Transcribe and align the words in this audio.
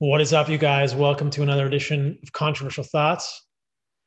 What 0.00 0.20
is 0.20 0.32
up, 0.32 0.48
you 0.48 0.58
guys? 0.58 0.92
Welcome 0.92 1.30
to 1.30 1.42
another 1.42 1.68
edition 1.68 2.18
of 2.20 2.32
Controversial 2.32 2.82
Thoughts, 2.82 3.46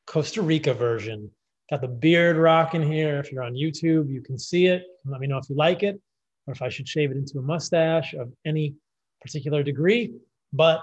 Costa 0.05 0.41
Rica 0.41 0.73
version. 0.73 1.31
Got 1.69 1.79
the 1.79 1.87
beard 1.87 2.35
rocking 2.35 2.83
here. 2.83 3.19
If 3.19 3.31
you're 3.31 3.41
on 3.41 3.53
YouTube, 3.53 4.11
you 4.11 4.21
can 4.21 4.37
see 4.37 4.65
it. 4.65 4.83
Let 5.05 5.21
me 5.21 5.27
know 5.27 5.37
if 5.37 5.49
you 5.49 5.55
like 5.55 5.83
it 5.83 5.97
or 6.45 6.53
if 6.53 6.61
I 6.61 6.67
should 6.67 6.89
shave 6.89 7.11
it 7.11 7.15
into 7.15 7.39
a 7.39 7.41
mustache 7.41 8.13
of 8.15 8.33
any 8.45 8.75
particular 9.21 9.63
degree. 9.63 10.11
But 10.51 10.81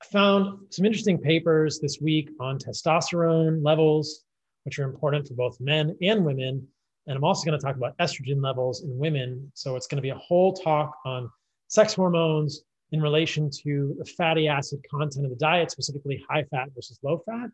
I 0.00 0.04
found 0.12 0.72
some 0.72 0.86
interesting 0.86 1.18
papers 1.18 1.80
this 1.80 1.98
week 2.00 2.30
on 2.38 2.60
testosterone 2.60 3.58
levels, 3.64 4.22
which 4.62 4.78
are 4.78 4.84
important 4.84 5.26
for 5.26 5.34
both 5.34 5.58
men 5.58 5.96
and 6.00 6.24
women. 6.24 6.64
And 7.08 7.16
I'm 7.16 7.24
also 7.24 7.44
going 7.44 7.58
to 7.58 7.66
talk 7.66 7.74
about 7.74 7.98
estrogen 7.98 8.40
levels 8.40 8.84
in 8.84 8.96
women. 8.96 9.50
So 9.54 9.74
it's 9.74 9.88
going 9.88 9.98
to 9.98 10.02
be 10.02 10.10
a 10.10 10.18
whole 10.18 10.52
talk 10.52 10.96
on 11.04 11.28
sex 11.66 11.92
hormones 11.92 12.62
in 12.92 13.00
relation 13.00 13.50
to 13.50 13.94
the 13.98 14.04
fatty 14.04 14.48
acid 14.48 14.84
content 14.88 15.24
of 15.24 15.30
the 15.30 15.36
diet, 15.36 15.70
specifically 15.70 16.24
high 16.28 16.44
fat 16.44 16.68
versus 16.74 16.98
low 17.02 17.22
fat. 17.26 17.50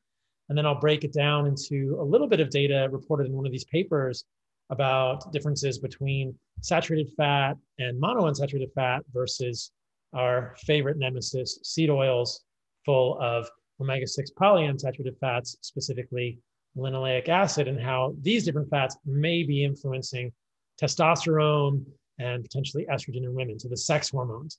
And 0.48 0.58
then 0.58 0.66
I'll 0.66 0.80
break 0.80 1.04
it 1.04 1.12
down 1.12 1.46
into 1.46 1.96
a 2.00 2.04
little 2.04 2.26
bit 2.26 2.40
of 2.40 2.50
data 2.50 2.88
reported 2.90 3.26
in 3.26 3.32
one 3.32 3.46
of 3.46 3.52
these 3.52 3.64
papers 3.64 4.24
about 4.70 5.32
differences 5.32 5.78
between 5.78 6.34
saturated 6.60 7.10
fat 7.16 7.56
and 7.78 8.00
monounsaturated 8.00 8.72
fat 8.74 9.02
versus 9.12 9.70
our 10.14 10.54
favorite 10.58 10.98
nemesis, 10.98 11.58
seed 11.62 11.90
oils 11.90 12.44
full 12.84 13.18
of 13.20 13.48
omega 13.80 14.06
6 14.06 14.30
polyunsaturated 14.38 15.18
fats, 15.18 15.56
specifically 15.62 16.38
linoleic 16.76 17.28
acid, 17.28 17.68
and 17.68 17.80
how 17.80 18.14
these 18.20 18.44
different 18.44 18.68
fats 18.68 18.96
may 19.04 19.42
be 19.42 19.64
influencing 19.64 20.32
testosterone 20.80 21.84
and 22.18 22.42
potentially 22.42 22.86
estrogen 22.90 23.24
in 23.24 23.34
women, 23.34 23.58
so 23.58 23.68
the 23.68 23.76
sex 23.76 24.10
hormones. 24.10 24.58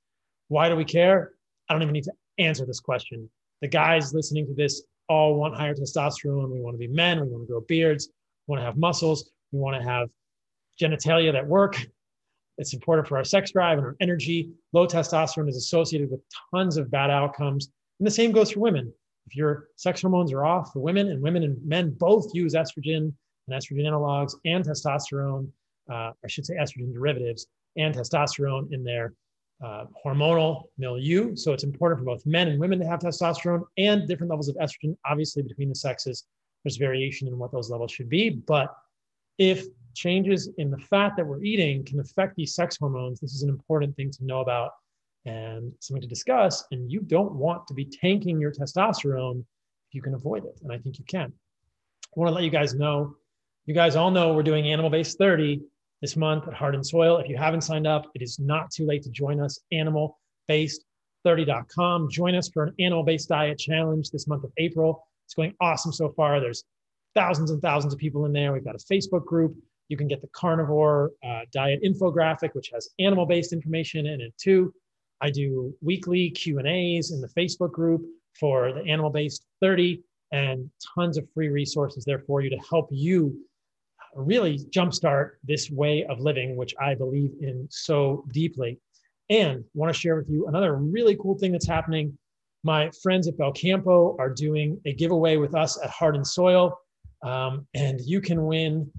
Why 0.53 0.69
do 0.69 0.75
we 0.75 0.85
care? 0.85 1.31
I 1.67 1.73
don't 1.73 1.81
even 1.81 1.93
need 1.93 2.03
to 2.03 2.13
answer 2.37 2.63
this 2.63 2.79
question. 2.79 3.27
The 3.63 3.67
guys 3.67 4.13
listening 4.13 4.45
to 4.45 4.53
this 4.53 4.83
all 5.09 5.33
want 5.33 5.55
higher 5.55 5.73
testosterone. 5.73 6.51
We 6.51 6.61
want 6.61 6.75
to 6.75 6.77
be 6.77 6.87
men. 6.87 7.19
We 7.21 7.27
want 7.27 7.41
to 7.41 7.47
grow 7.47 7.61
beards. 7.61 8.09
We 8.45 8.51
want 8.51 8.61
to 8.61 8.65
have 8.65 8.77
muscles. 8.77 9.31
We 9.51 9.57
want 9.57 9.81
to 9.81 9.89
have 9.89 10.09
genitalia 10.79 11.31
that 11.31 11.47
work. 11.47 11.83
It's 12.59 12.75
important 12.75 13.07
for 13.07 13.17
our 13.17 13.23
sex 13.23 13.51
drive 13.51 13.79
and 13.79 13.87
our 13.87 13.95
energy. 13.99 14.51
Low 14.73 14.85
testosterone 14.85 15.49
is 15.49 15.57
associated 15.57 16.11
with 16.11 16.21
tons 16.53 16.77
of 16.77 16.91
bad 16.91 17.09
outcomes. 17.09 17.71
And 17.99 18.05
the 18.05 18.11
same 18.11 18.31
goes 18.31 18.51
for 18.51 18.59
women. 18.59 18.93
If 19.25 19.35
your 19.35 19.69
sex 19.75 20.03
hormones 20.03 20.31
are 20.31 20.45
off 20.45 20.71
for 20.71 20.81
women, 20.81 21.09
and 21.09 21.19
women 21.19 21.41
and 21.41 21.57
men 21.65 21.95
both 21.97 22.29
use 22.35 22.53
estrogen 22.53 23.11
and 23.47 23.49
estrogen 23.49 23.87
analogs 23.87 24.35
and 24.45 24.63
testosterone, 24.63 25.49
uh, 25.89 26.11
I 26.23 26.27
should 26.27 26.45
say 26.45 26.57
estrogen 26.57 26.93
derivatives 26.93 27.47
and 27.75 27.95
testosterone 27.95 28.71
in 28.71 28.83
their 28.83 29.15
uh, 29.63 29.85
hormonal 30.05 30.63
milieu. 30.77 31.35
So 31.35 31.53
it's 31.53 31.63
important 31.63 31.99
for 31.99 32.05
both 32.05 32.25
men 32.25 32.49
and 32.49 32.59
women 32.59 32.79
to 32.79 32.85
have 32.85 32.99
testosterone 32.99 33.63
and 33.77 34.07
different 34.07 34.29
levels 34.29 34.49
of 34.49 34.55
estrogen. 34.57 34.95
Obviously, 35.05 35.41
between 35.41 35.69
the 35.69 35.75
sexes, 35.75 36.25
there's 36.63 36.77
variation 36.77 37.27
in 37.27 37.37
what 37.37 37.51
those 37.51 37.69
levels 37.69 37.91
should 37.91 38.09
be. 38.09 38.29
But 38.29 38.73
if 39.37 39.65
changes 39.93 40.49
in 40.57 40.69
the 40.69 40.77
fat 40.77 41.13
that 41.15 41.25
we're 41.25 41.43
eating 41.43 41.85
can 41.85 41.99
affect 41.99 42.35
these 42.35 42.55
sex 42.55 42.77
hormones, 42.77 43.19
this 43.19 43.33
is 43.33 43.43
an 43.43 43.49
important 43.49 43.95
thing 43.95 44.11
to 44.11 44.25
know 44.25 44.41
about 44.41 44.71
and 45.25 45.71
something 45.79 46.01
to 46.01 46.07
discuss. 46.07 46.65
And 46.71 46.91
you 46.91 46.99
don't 46.99 47.33
want 47.33 47.65
to 47.67 47.73
be 47.73 47.85
tanking 47.85 48.41
your 48.41 48.51
testosterone 48.51 49.39
if 49.39 49.93
you 49.93 50.01
can 50.01 50.13
avoid 50.13 50.43
it. 50.43 50.59
And 50.61 50.71
I 50.71 50.77
think 50.77 50.99
you 50.99 51.05
can. 51.05 51.31
I 51.31 52.19
want 52.19 52.29
to 52.29 52.33
let 52.33 52.43
you 52.43 52.49
guys 52.49 52.75
know. 52.75 53.15
You 53.65 53.73
guys 53.73 53.95
all 53.95 54.11
know 54.11 54.33
we're 54.33 54.43
doing 54.43 54.67
animal 54.67 54.89
based 54.89 55.17
30 55.17 55.61
this 56.03 56.17
month 56.17 56.45
at 56.49 56.53
Heart 56.53 56.75
and 56.75 56.85
Soil. 56.85 57.17
If 57.17 57.29
you 57.29 57.37
haven't 57.37 57.61
signed 57.61 57.87
up, 57.87 58.11
it 58.13 58.21
is 58.21 58.37
not 58.37 58.69
too 58.69 58.85
late 58.85 59.03
to 59.03 59.09
join 59.09 59.39
us. 59.39 59.57
Animal 59.71 60.19
based 60.49 60.83
30.com. 61.25 62.09
Join 62.11 62.35
us 62.35 62.49
for 62.49 62.65
an 62.65 62.75
animal 62.77 63.05
based 63.05 63.29
diet 63.29 63.57
challenge 63.57 64.11
this 64.11 64.27
month 64.27 64.43
of 64.43 64.51
April. 64.57 65.07
It's 65.25 65.33
going 65.33 65.53
awesome 65.61 65.93
so 65.93 66.09
far. 66.09 66.41
There's 66.41 66.65
thousands 67.15 67.51
and 67.51 67.61
thousands 67.61 67.93
of 67.93 68.01
people 68.01 68.25
in 68.25 68.33
there. 68.33 68.51
We've 68.51 68.65
got 68.65 68.75
a 68.75 68.93
Facebook 68.93 69.23
group. 69.23 69.55
You 69.87 69.95
can 69.95 70.09
get 70.09 70.19
the 70.19 70.27
carnivore 70.33 71.11
uh, 71.25 71.43
diet 71.53 71.79
infographic, 71.85 72.53
which 72.53 72.69
has 72.73 72.89
animal 72.99 73.25
based 73.25 73.53
information 73.53 74.05
in 74.05 74.19
it 74.19 74.33
too. 74.37 74.73
I 75.21 75.29
do 75.29 75.73
weekly 75.81 76.31
Q 76.31 76.59
and 76.59 76.67
A's 76.67 77.11
in 77.11 77.21
the 77.21 77.29
Facebook 77.29 77.71
group 77.71 78.01
for 78.37 78.73
the 78.73 78.81
animal 78.81 79.09
based 79.09 79.45
30 79.61 80.03
and 80.33 80.69
tons 80.95 81.17
of 81.17 81.25
free 81.33 81.47
resources 81.47 82.03
there 82.03 82.19
for 82.27 82.41
you 82.41 82.49
to 82.49 82.59
help 82.69 82.89
you 82.91 83.37
really 84.15 84.59
jumpstart 84.69 85.31
this 85.43 85.69
way 85.69 86.05
of 86.05 86.19
living, 86.19 86.55
which 86.55 86.73
I 86.79 86.95
believe 86.95 87.31
in 87.41 87.67
so 87.69 88.25
deeply. 88.31 88.79
And 89.29 89.63
want 89.73 89.93
to 89.93 89.99
share 89.99 90.15
with 90.15 90.29
you 90.29 90.47
another 90.47 90.75
really 90.75 91.15
cool 91.15 91.37
thing 91.37 91.51
that's 91.51 91.67
happening. 91.67 92.17
My 92.63 92.91
friends 93.01 93.27
at 93.27 93.37
Belcampo 93.37 94.15
are 94.19 94.29
doing 94.29 94.79
a 94.85 94.93
giveaway 94.93 95.37
with 95.37 95.55
us 95.55 95.81
at 95.83 95.89
Heart 95.89 96.15
and 96.15 96.27
Soil, 96.27 96.77
um, 97.23 97.67
and 97.73 97.99
you 98.01 98.21
can 98.21 98.45
win 98.45 98.91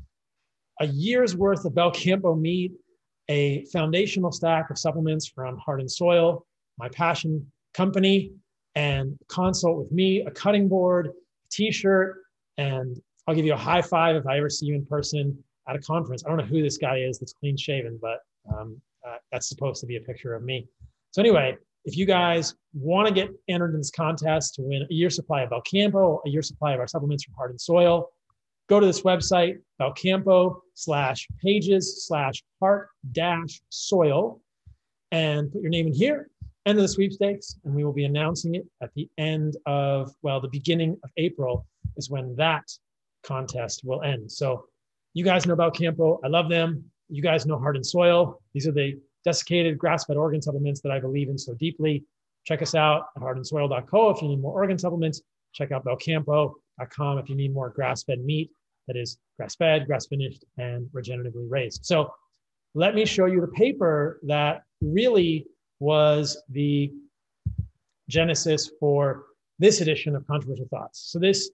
a 0.80 0.86
year's 0.86 1.36
worth 1.36 1.64
of 1.64 1.72
Belcampo 1.74 2.38
meat, 2.38 2.72
a 3.28 3.64
foundational 3.66 4.32
stack 4.32 4.70
of 4.70 4.78
supplements 4.78 5.28
from 5.28 5.56
Heart 5.58 5.80
and 5.80 5.90
Soil, 5.90 6.46
my 6.78 6.88
passion 6.88 7.50
company, 7.74 8.32
and 8.74 9.16
consult 9.28 9.78
with 9.78 9.92
me, 9.92 10.22
a 10.22 10.30
cutting 10.30 10.68
board, 10.68 11.10
t-shirt, 11.50 12.16
and 12.58 13.00
I'll 13.26 13.34
give 13.34 13.46
you 13.46 13.54
a 13.54 13.56
high 13.56 13.82
five 13.82 14.16
if 14.16 14.26
I 14.26 14.38
ever 14.38 14.50
see 14.50 14.66
you 14.66 14.74
in 14.74 14.84
person 14.84 15.36
at 15.68 15.76
a 15.76 15.78
conference. 15.78 16.24
I 16.24 16.28
don't 16.28 16.38
know 16.38 16.44
who 16.44 16.62
this 16.62 16.76
guy 16.76 16.98
is 16.98 17.18
that's 17.18 17.32
clean 17.32 17.56
shaven, 17.56 17.98
but 18.00 18.20
um, 18.52 18.80
uh, 19.06 19.16
that's 19.32 19.48
supposed 19.48 19.80
to 19.80 19.86
be 19.86 19.96
a 19.96 20.00
picture 20.00 20.34
of 20.34 20.42
me. 20.42 20.68
So 21.12 21.22
anyway, 21.22 21.56
if 21.84 21.96
you 21.96 22.06
guys 22.06 22.54
want 22.72 23.08
to 23.08 23.14
get 23.14 23.30
entered 23.48 23.72
in 23.72 23.78
this 23.78 23.90
contest 23.90 24.54
to 24.54 24.62
win 24.62 24.82
a 24.82 24.94
year 24.94 25.10
supply 25.10 25.42
of 25.42 25.50
Belcampo, 25.50 26.20
a 26.26 26.28
year 26.28 26.42
supply 26.42 26.72
of 26.72 26.80
our 26.80 26.86
supplements 26.86 27.24
from 27.24 27.34
Heart 27.34 27.50
and 27.50 27.60
Soil, 27.60 28.10
go 28.68 28.80
to 28.80 28.86
this 28.86 29.02
website, 29.02 29.58
Belcampo 29.80 30.60
slash 30.74 31.28
pages 31.42 32.06
slash 32.06 32.42
heart 32.60 32.88
dash 33.12 33.60
soil, 33.68 34.40
and 35.12 35.52
put 35.52 35.60
your 35.60 35.70
name 35.70 35.86
in 35.86 35.92
here, 35.92 36.30
enter 36.66 36.80
the 36.80 36.88
sweepstakes, 36.88 37.58
and 37.64 37.74
we 37.74 37.84
will 37.84 37.92
be 37.92 38.04
announcing 38.04 38.54
it 38.54 38.66
at 38.82 38.90
the 38.94 39.08
end 39.18 39.56
of, 39.66 40.10
well, 40.22 40.40
the 40.40 40.48
beginning 40.48 40.98
of 41.04 41.10
April 41.18 41.66
is 41.96 42.10
when 42.10 42.34
that 42.36 42.64
contest 43.24 43.82
will 43.84 44.02
end. 44.02 44.30
So 44.30 44.66
you 45.14 45.24
guys 45.24 45.46
know 45.46 45.54
about 45.54 45.76
Campo. 45.76 46.20
I 46.24 46.28
love 46.28 46.48
them. 46.48 46.84
You 47.08 47.22
guys 47.22 47.46
know 47.46 47.58
Heart 47.58 47.76
and 47.76 47.86
Soil. 47.86 48.40
These 48.52 48.66
are 48.66 48.72
the 48.72 48.98
desiccated 49.24 49.78
grass-fed 49.78 50.16
organ 50.16 50.42
supplements 50.42 50.80
that 50.82 50.92
I 50.92 51.00
believe 51.00 51.28
in 51.28 51.38
so 51.38 51.54
deeply. 51.54 52.04
Check 52.44 52.62
us 52.62 52.74
out 52.74 53.06
at 53.16 53.22
heartandsoil.co 53.22 54.10
if 54.10 54.22
you 54.22 54.28
need 54.28 54.40
more 54.40 54.52
organ 54.52 54.78
supplements. 54.78 55.22
Check 55.52 55.72
out 55.72 55.84
belcampo.com 55.84 57.18
if 57.18 57.28
you 57.28 57.36
need 57.36 57.54
more 57.54 57.70
grass-fed 57.70 58.20
meat 58.24 58.50
that 58.86 58.96
is 58.96 59.18
grass-fed, 59.38 59.86
grass-finished, 59.86 60.44
and 60.58 60.86
regeneratively 60.92 61.46
raised. 61.48 61.86
So 61.86 62.12
let 62.74 62.94
me 62.94 63.06
show 63.06 63.26
you 63.26 63.40
the 63.40 63.48
paper 63.48 64.20
that 64.24 64.62
really 64.82 65.46
was 65.80 66.42
the 66.50 66.92
genesis 68.08 68.70
for 68.78 69.24
this 69.58 69.80
edition 69.80 70.16
of 70.16 70.26
Controversial 70.26 70.66
Thoughts. 70.68 71.08
So 71.10 71.18
this 71.18 71.50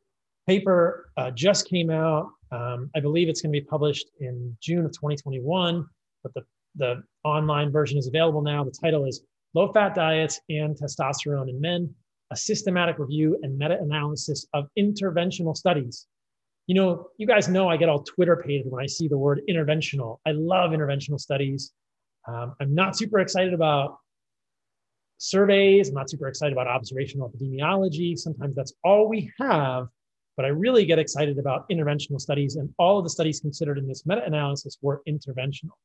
paper 0.50 1.12
uh, 1.16 1.31
just 1.31 1.69
came 1.69 1.91
out. 1.91 2.28
Um, 2.50 2.91
I 2.97 3.00
believe 3.00 3.28
it's 3.28 3.41
going 3.41 3.53
to 3.53 3.61
be 3.61 3.65
published 3.65 4.11
in 4.19 4.56
June 4.61 4.84
of 4.84 4.91
2021, 4.91 5.87
but 6.25 6.34
the, 6.34 6.43
the 6.75 7.05
online 7.22 7.71
version 7.71 7.99
is 7.99 8.09
available 8.09 8.43
now. 8.43 8.65
The 8.65 8.72
title 8.72 9.05
is 9.05 9.22
Low 9.55 9.72
Fat 9.72 9.94
Diets 9.94 10.41
and 10.49 10.77
Testosterone 10.77 11.49
in 11.49 11.60
Men 11.60 11.94
A 12.33 12.37
Systematic 12.37 12.99
Review 12.99 13.39
and 13.44 13.56
Meta 13.56 13.78
Analysis 13.81 14.44
of 14.53 14.66
Interventional 14.77 15.56
Studies. 15.56 16.09
You 16.66 16.75
know, 16.75 17.10
you 17.16 17.28
guys 17.28 17.47
know 17.47 17.69
I 17.69 17.77
get 17.77 17.89
all 17.89 18.03
Twitter 18.03 18.43
pated 18.44 18.69
when 18.69 18.83
I 18.83 18.87
see 18.87 19.06
the 19.06 19.19
word 19.19 19.43
interventional. 19.49 20.19
I 20.27 20.33
love 20.33 20.72
interventional 20.72 21.21
studies. 21.21 21.72
Um, 22.27 22.56
I'm 22.60 22.75
not 22.75 22.97
super 22.97 23.21
excited 23.21 23.55
about 23.55 23.99
surveys. 25.19 25.91
I'm 25.91 25.94
not 25.94 26.10
super 26.10 26.27
excited 26.27 26.53
about 26.53 26.66
observational 26.66 27.30
epidemiology. 27.30 28.19
Sometimes 28.19 28.57
that's 28.57 28.72
all 28.83 29.09
we 29.09 29.33
have 29.39 29.86
but 30.36 30.44
I 30.44 30.48
really 30.48 30.84
get 30.84 30.98
excited 30.98 31.38
about 31.38 31.68
interventional 31.71 32.21
studies, 32.21 32.56
and 32.56 32.72
all 32.78 32.98
of 32.98 33.04
the 33.04 33.10
studies 33.10 33.41
considered 33.41 33.78
in 33.78 33.86
this 33.86 34.06
meta 34.06 34.24
analysis 34.24 34.78
were 34.80 35.03
interventional. 35.09 35.77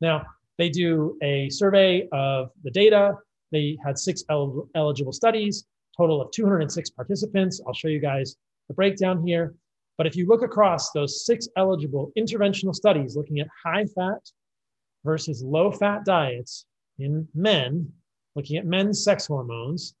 Now, 0.00 0.24
they 0.58 0.68
do 0.68 1.16
a 1.22 1.48
survey 1.50 2.08
of 2.12 2.50
the 2.64 2.70
data. 2.70 3.14
They 3.52 3.78
had 3.84 3.98
six 3.98 4.24
el- 4.28 4.68
eligible 4.74 5.12
studies, 5.12 5.64
total 5.96 6.20
of 6.20 6.30
206 6.32 6.90
participants. 6.90 7.60
I'll 7.66 7.72
show 7.72 7.88
you 7.88 8.00
guys 8.00 8.36
the 8.68 8.74
breakdown 8.74 9.26
here. 9.26 9.54
But 9.96 10.06
if 10.06 10.14
you 10.14 10.26
look 10.26 10.42
across 10.42 10.92
those 10.92 11.24
six 11.24 11.48
eligible 11.56 12.12
interventional 12.16 12.74
studies 12.74 13.16
looking 13.16 13.40
at 13.40 13.48
high 13.64 13.84
fat 13.84 14.30
versus 15.04 15.42
low 15.42 15.72
fat 15.72 16.04
diets 16.04 16.66
in 16.98 17.26
men, 17.34 17.92
looking 18.36 18.58
at 18.58 18.66
men's 18.66 19.02
sex 19.02 19.26
hormones, 19.26 19.94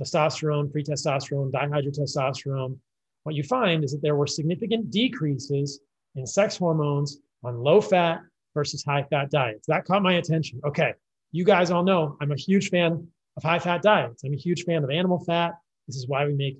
testosterone, 0.00 0.72
free 0.72 0.82
testosterone, 0.82 1.52
dihydrotestosterone, 1.52 2.78
what 3.24 3.34
you 3.34 3.42
find 3.42 3.84
is 3.84 3.92
that 3.92 4.02
there 4.02 4.16
were 4.16 4.26
significant 4.26 4.90
decreases 4.90 5.80
in 6.14 6.26
sex 6.26 6.56
hormones 6.56 7.18
on 7.42 7.58
low 7.58 7.80
fat 7.80 8.20
versus 8.54 8.84
high 8.84 9.02
fat 9.02 9.30
diets. 9.30 9.66
That 9.66 9.84
caught 9.84 10.02
my 10.02 10.14
attention. 10.14 10.60
Okay, 10.64 10.94
you 11.32 11.44
guys 11.44 11.70
all 11.70 11.82
know 11.82 12.16
I'm 12.20 12.32
a 12.32 12.36
huge 12.36 12.70
fan 12.70 13.06
of 13.36 13.42
high 13.42 13.58
fat 13.58 13.82
diets. 13.82 14.22
I'm 14.24 14.34
a 14.34 14.36
huge 14.36 14.64
fan 14.64 14.84
of 14.84 14.90
animal 14.90 15.18
fat. 15.24 15.54
This 15.88 15.96
is 15.96 16.06
why 16.06 16.24
we 16.26 16.34
make 16.34 16.58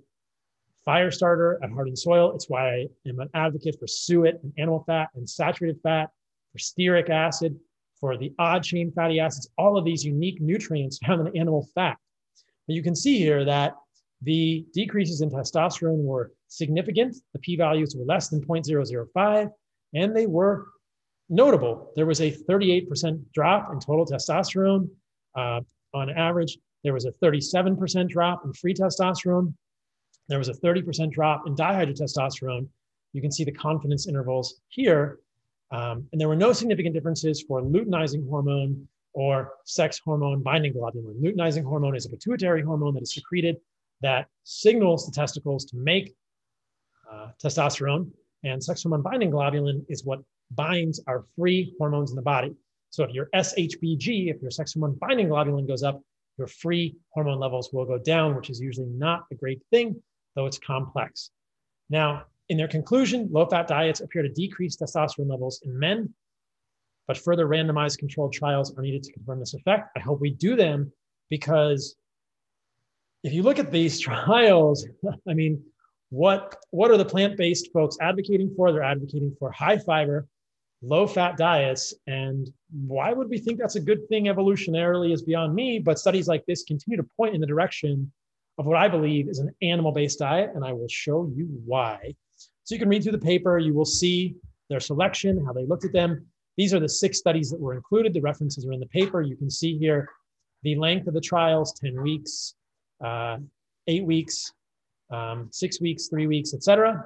fire 0.84 1.10
starter 1.10 1.60
at 1.62 1.70
Heart 1.70 1.88
and 1.88 1.98
Soil. 1.98 2.34
It's 2.34 2.48
why 2.48 2.68
I 2.68 2.86
am 3.06 3.20
an 3.20 3.30
advocate 3.34 3.76
for 3.78 3.86
suet 3.86 4.40
and 4.42 4.52
animal 4.58 4.84
fat 4.86 5.08
and 5.14 5.28
saturated 5.28 5.80
fat, 5.82 6.10
for 6.52 6.58
stearic 6.58 7.10
acid, 7.10 7.58
for 8.00 8.18
the 8.18 8.32
odd 8.38 8.62
chain 8.62 8.92
fatty 8.92 9.18
acids, 9.18 9.48
all 9.56 9.78
of 9.78 9.84
these 9.84 10.04
unique 10.04 10.40
nutrients 10.40 10.98
found 11.06 11.26
in 11.26 11.36
animal 11.36 11.68
fat. 11.74 11.96
But 12.66 12.74
you 12.74 12.82
can 12.82 12.94
see 12.94 13.18
here 13.18 13.44
that 13.44 13.76
the 14.22 14.66
decreases 14.72 15.20
in 15.20 15.30
testosterone 15.30 16.02
were 16.02 16.32
significant. 16.56 17.16
The 17.32 17.38
p 17.38 17.56
values 17.56 17.94
were 17.96 18.04
less 18.04 18.28
than 18.28 18.44
0.005, 18.44 19.50
and 19.94 20.16
they 20.16 20.26
were 20.26 20.66
notable. 21.28 21.92
There 21.96 22.06
was 22.06 22.20
a 22.20 22.30
38% 22.30 23.22
drop 23.32 23.72
in 23.72 23.80
total 23.80 24.06
testosterone 24.06 24.88
uh, 25.34 25.60
on 25.92 26.10
average. 26.10 26.58
There 26.82 26.92
was 26.92 27.06
a 27.06 27.12
37% 27.12 28.08
drop 28.08 28.44
in 28.44 28.52
free 28.52 28.74
testosterone. 28.74 29.54
There 30.28 30.38
was 30.38 30.48
a 30.48 30.54
30% 30.54 31.10
drop 31.10 31.46
in 31.46 31.54
dihydrotestosterone. 31.54 32.68
You 33.12 33.20
can 33.20 33.30
see 33.30 33.44
the 33.44 33.52
confidence 33.52 34.06
intervals 34.06 34.60
here. 34.68 35.20
Um, 35.70 36.06
and 36.12 36.20
there 36.20 36.28
were 36.28 36.36
no 36.36 36.52
significant 36.52 36.94
differences 36.94 37.42
for 37.42 37.62
luteinizing 37.62 38.28
hormone 38.28 38.86
or 39.12 39.52
sex 39.64 40.00
hormone 40.04 40.42
binding 40.42 40.74
globulin. 40.74 41.20
Luteinizing 41.22 41.64
hormone 41.64 41.96
is 41.96 42.06
a 42.06 42.10
pituitary 42.10 42.62
hormone 42.62 42.94
that 42.94 43.02
is 43.02 43.14
secreted 43.14 43.56
that 44.02 44.28
signals 44.42 45.06
the 45.06 45.12
testicles 45.12 45.64
to 45.66 45.76
make 45.76 46.14
uh, 47.14 47.28
testosterone. 47.42 48.10
And 48.42 48.62
sex 48.62 48.82
hormone 48.82 49.02
binding 49.02 49.30
globulin 49.30 49.84
is 49.88 50.04
what 50.04 50.20
binds 50.50 51.02
our 51.06 51.24
free 51.36 51.74
hormones 51.78 52.10
in 52.10 52.16
the 52.16 52.22
body. 52.22 52.54
So 52.90 53.04
if 53.04 53.10
your 53.10 53.28
SHBG, 53.34 54.34
if 54.34 54.40
your 54.42 54.50
sex 54.50 54.74
hormone 54.74 54.98
binding 55.00 55.28
globulin 55.28 55.66
goes 55.66 55.82
up, 55.82 56.00
your 56.38 56.46
free 56.46 56.96
hormone 57.10 57.38
levels 57.38 57.70
will 57.72 57.84
go 57.84 57.98
down, 57.98 58.36
which 58.36 58.50
is 58.50 58.60
usually 58.60 58.88
not 58.88 59.24
a 59.32 59.34
great 59.34 59.62
thing, 59.70 60.02
though 60.34 60.46
it's 60.46 60.58
complex. 60.58 61.30
Now, 61.90 62.24
in 62.48 62.56
their 62.56 62.68
conclusion, 62.68 63.28
low 63.30 63.46
fat 63.46 63.68
diets 63.68 64.00
appear 64.00 64.22
to 64.22 64.28
decrease 64.28 64.76
testosterone 64.76 65.30
levels 65.30 65.60
in 65.64 65.78
men, 65.78 66.12
but 67.06 67.16
further 67.16 67.46
randomized 67.46 67.98
controlled 67.98 68.32
trials 68.32 68.76
are 68.76 68.82
needed 68.82 69.02
to 69.04 69.12
confirm 69.12 69.40
this 69.40 69.54
effect. 69.54 69.90
I 69.96 70.00
hope 70.00 70.20
we 70.20 70.30
do 70.30 70.56
them 70.56 70.92
because 71.30 71.96
if 73.22 73.32
you 73.32 73.42
look 73.42 73.58
at 73.58 73.70
these 73.70 73.98
trials, 74.08 74.86
I 75.28 75.34
mean, 75.34 75.62
what, 76.14 76.56
what 76.70 76.92
are 76.92 76.96
the 76.96 77.04
plant 77.04 77.36
based 77.36 77.72
folks 77.72 77.98
advocating 78.00 78.54
for? 78.54 78.70
They're 78.70 78.84
advocating 78.84 79.34
for 79.36 79.50
high 79.50 79.78
fiber, 79.78 80.28
low 80.80 81.08
fat 81.08 81.36
diets. 81.36 81.92
And 82.06 82.48
why 82.86 83.12
would 83.12 83.28
we 83.28 83.38
think 83.38 83.58
that's 83.58 83.74
a 83.74 83.80
good 83.80 84.08
thing 84.08 84.26
evolutionarily 84.26 85.12
is 85.12 85.22
beyond 85.22 85.56
me. 85.56 85.80
But 85.80 85.98
studies 85.98 86.28
like 86.28 86.46
this 86.46 86.62
continue 86.62 86.96
to 86.96 87.08
point 87.16 87.34
in 87.34 87.40
the 87.40 87.48
direction 87.48 88.12
of 88.58 88.66
what 88.66 88.76
I 88.76 88.86
believe 88.86 89.28
is 89.28 89.40
an 89.40 89.50
animal 89.60 89.90
based 89.90 90.20
diet. 90.20 90.52
And 90.54 90.64
I 90.64 90.72
will 90.72 90.86
show 90.86 91.28
you 91.34 91.48
why. 91.64 92.14
So 92.62 92.76
you 92.76 92.78
can 92.78 92.88
read 92.88 93.02
through 93.02 93.12
the 93.12 93.18
paper, 93.18 93.58
you 93.58 93.74
will 93.74 93.84
see 93.84 94.36
their 94.70 94.80
selection, 94.80 95.44
how 95.44 95.52
they 95.52 95.66
looked 95.66 95.84
at 95.84 95.92
them. 95.92 96.24
These 96.56 96.72
are 96.72 96.80
the 96.80 96.88
six 96.88 97.18
studies 97.18 97.50
that 97.50 97.60
were 97.60 97.74
included. 97.74 98.14
The 98.14 98.20
references 98.20 98.64
are 98.64 98.72
in 98.72 98.78
the 98.78 98.86
paper. 98.86 99.20
You 99.20 99.36
can 99.36 99.50
see 99.50 99.76
here 99.78 100.08
the 100.62 100.76
length 100.76 101.08
of 101.08 101.14
the 101.14 101.20
trials 101.20 101.72
10 101.80 102.00
weeks, 102.00 102.54
uh, 103.04 103.38
eight 103.88 104.04
weeks, 104.04 104.52
um, 105.10 105.48
six 105.52 105.80
weeks, 105.80 106.08
three 106.08 106.26
weeks, 106.26 106.54
etc. 106.54 107.04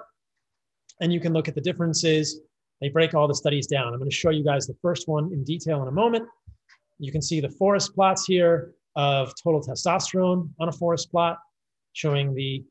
And 1.00 1.12
you 1.12 1.20
can 1.20 1.32
look 1.32 1.48
at 1.48 1.54
the 1.54 1.60
differences 1.60 2.40
they 2.80 2.88
break 2.88 3.14
all 3.14 3.26
the 3.26 3.34
studies 3.34 3.66
down. 3.66 3.92
I'm 3.92 3.98
going 3.98 4.10
to 4.10 4.14
show 4.14 4.30
you 4.30 4.44
guys 4.44 4.66
the 4.66 4.76
first 4.80 5.08
one 5.08 5.32
in 5.32 5.42
detail 5.44 5.82
in 5.82 5.88
a 5.88 5.92
moment. 5.92 6.28
You 6.98 7.12
can 7.12 7.22
see 7.22 7.40
the 7.40 7.48
forest 7.48 7.94
plots 7.94 8.24
here 8.24 8.72
of 8.96 9.32
total 9.42 9.60
testosterone 9.60 10.50
on 10.60 10.68
a 10.68 10.72
forest 10.72 11.10
plot, 11.10 11.38
showing 11.92 12.34
the 12.34 12.64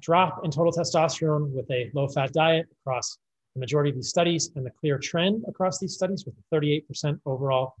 drop 0.00 0.44
in 0.44 0.50
total 0.50 0.72
testosterone 0.72 1.50
with 1.50 1.70
a 1.70 1.90
low 1.94 2.08
fat 2.08 2.32
diet 2.32 2.66
across 2.80 3.18
the 3.54 3.60
majority 3.60 3.90
of 3.90 3.96
these 3.96 4.08
studies 4.08 4.50
and 4.56 4.66
the 4.66 4.70
clear 4.70 4.98
trend 4.98 5.44
across 5.48 5.78
these 5.78 5.94
studies 5.94 6.24
with 6.26 6.34
a 6.34 6.54
38% 6.54 7.18
overall 7.26 7.74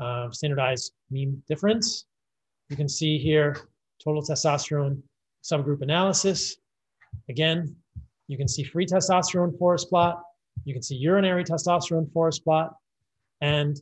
uh, 0.00 0.30
standardized 0.30 0.92
mean 1.10 1.42
difference. 1.48 2.06
You 2.68 2.76
can 2.76 2.88
see 2.88 3.18
here 3.18 3.68
total 4.02 4.22
testosterone 4.22 5.00
subgroup 5.44 5.82
analysis. 5.82 6.56
Again, 7.28 7.76
you 8.28 8.36
can 8.36 8.48
see 8.48 8.64
free 8.64 8.86
testosterone 8.86 9.56
forest 9.58 9.90
plot, 9.90 10.22
you 10.64 10.72
can 10.72 10.82
see 10.82 10.96
urinary 10.96 11.44
testosterone 11.44 12.10
forest 12.12 12.42
plot, 12.42 12.74
and 13.40 13.80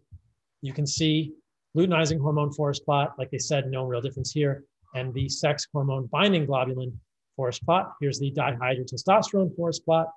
you 0.63 0.73
can 0.73 0.87
see 0.87 1.33
luteinizing 1.77 2.21
hormone 2.21 2.53
forest 2.53 2.85
plot. 2.85 3.15
Like 3.19 3.31
they 3.31 3.39
said, 3.39 3.71
no 3.71 3.85
real 3.85 4.01
difference 4.01 4.33
here. 4.33 4.65
And 4.95 5.15
the 5.15 5.29
sex 5.29 5.67
hormone 5.73 6.07
binding 6.07 6.47
globulin 6.47 6.93
forest 7.37 7.65
plot. 7.65 7.95
Here's 8.01 8.19
the 8.19 8.33
dihydrotestosterone 8.33 9.55
forest 9.57 9.85
plot. 9.85 10.09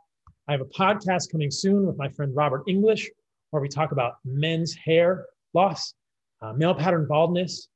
I 0.47 0.51
have 0.51 0.61
a 0.61 0.65
podcast 0.65 1.31
coming 1.31 1.49
soon 1.49 1.87
with 1.87 1.97
my 1.97 2.09
friend 2.09 2.35
Robert 2.35 2.63
English, 2.67 3.09
where 3.51 3.61
we 3.61 3.69
talk 3.69 3.91
about 3.91 4.15
men's 4.25 4.75
hair 4.75 5.25
loss, 5.53 5.93
uh, 6.41 6.53
male 6.53 6.75
pattern 6.75 7.07
baldness, 7.07 7.69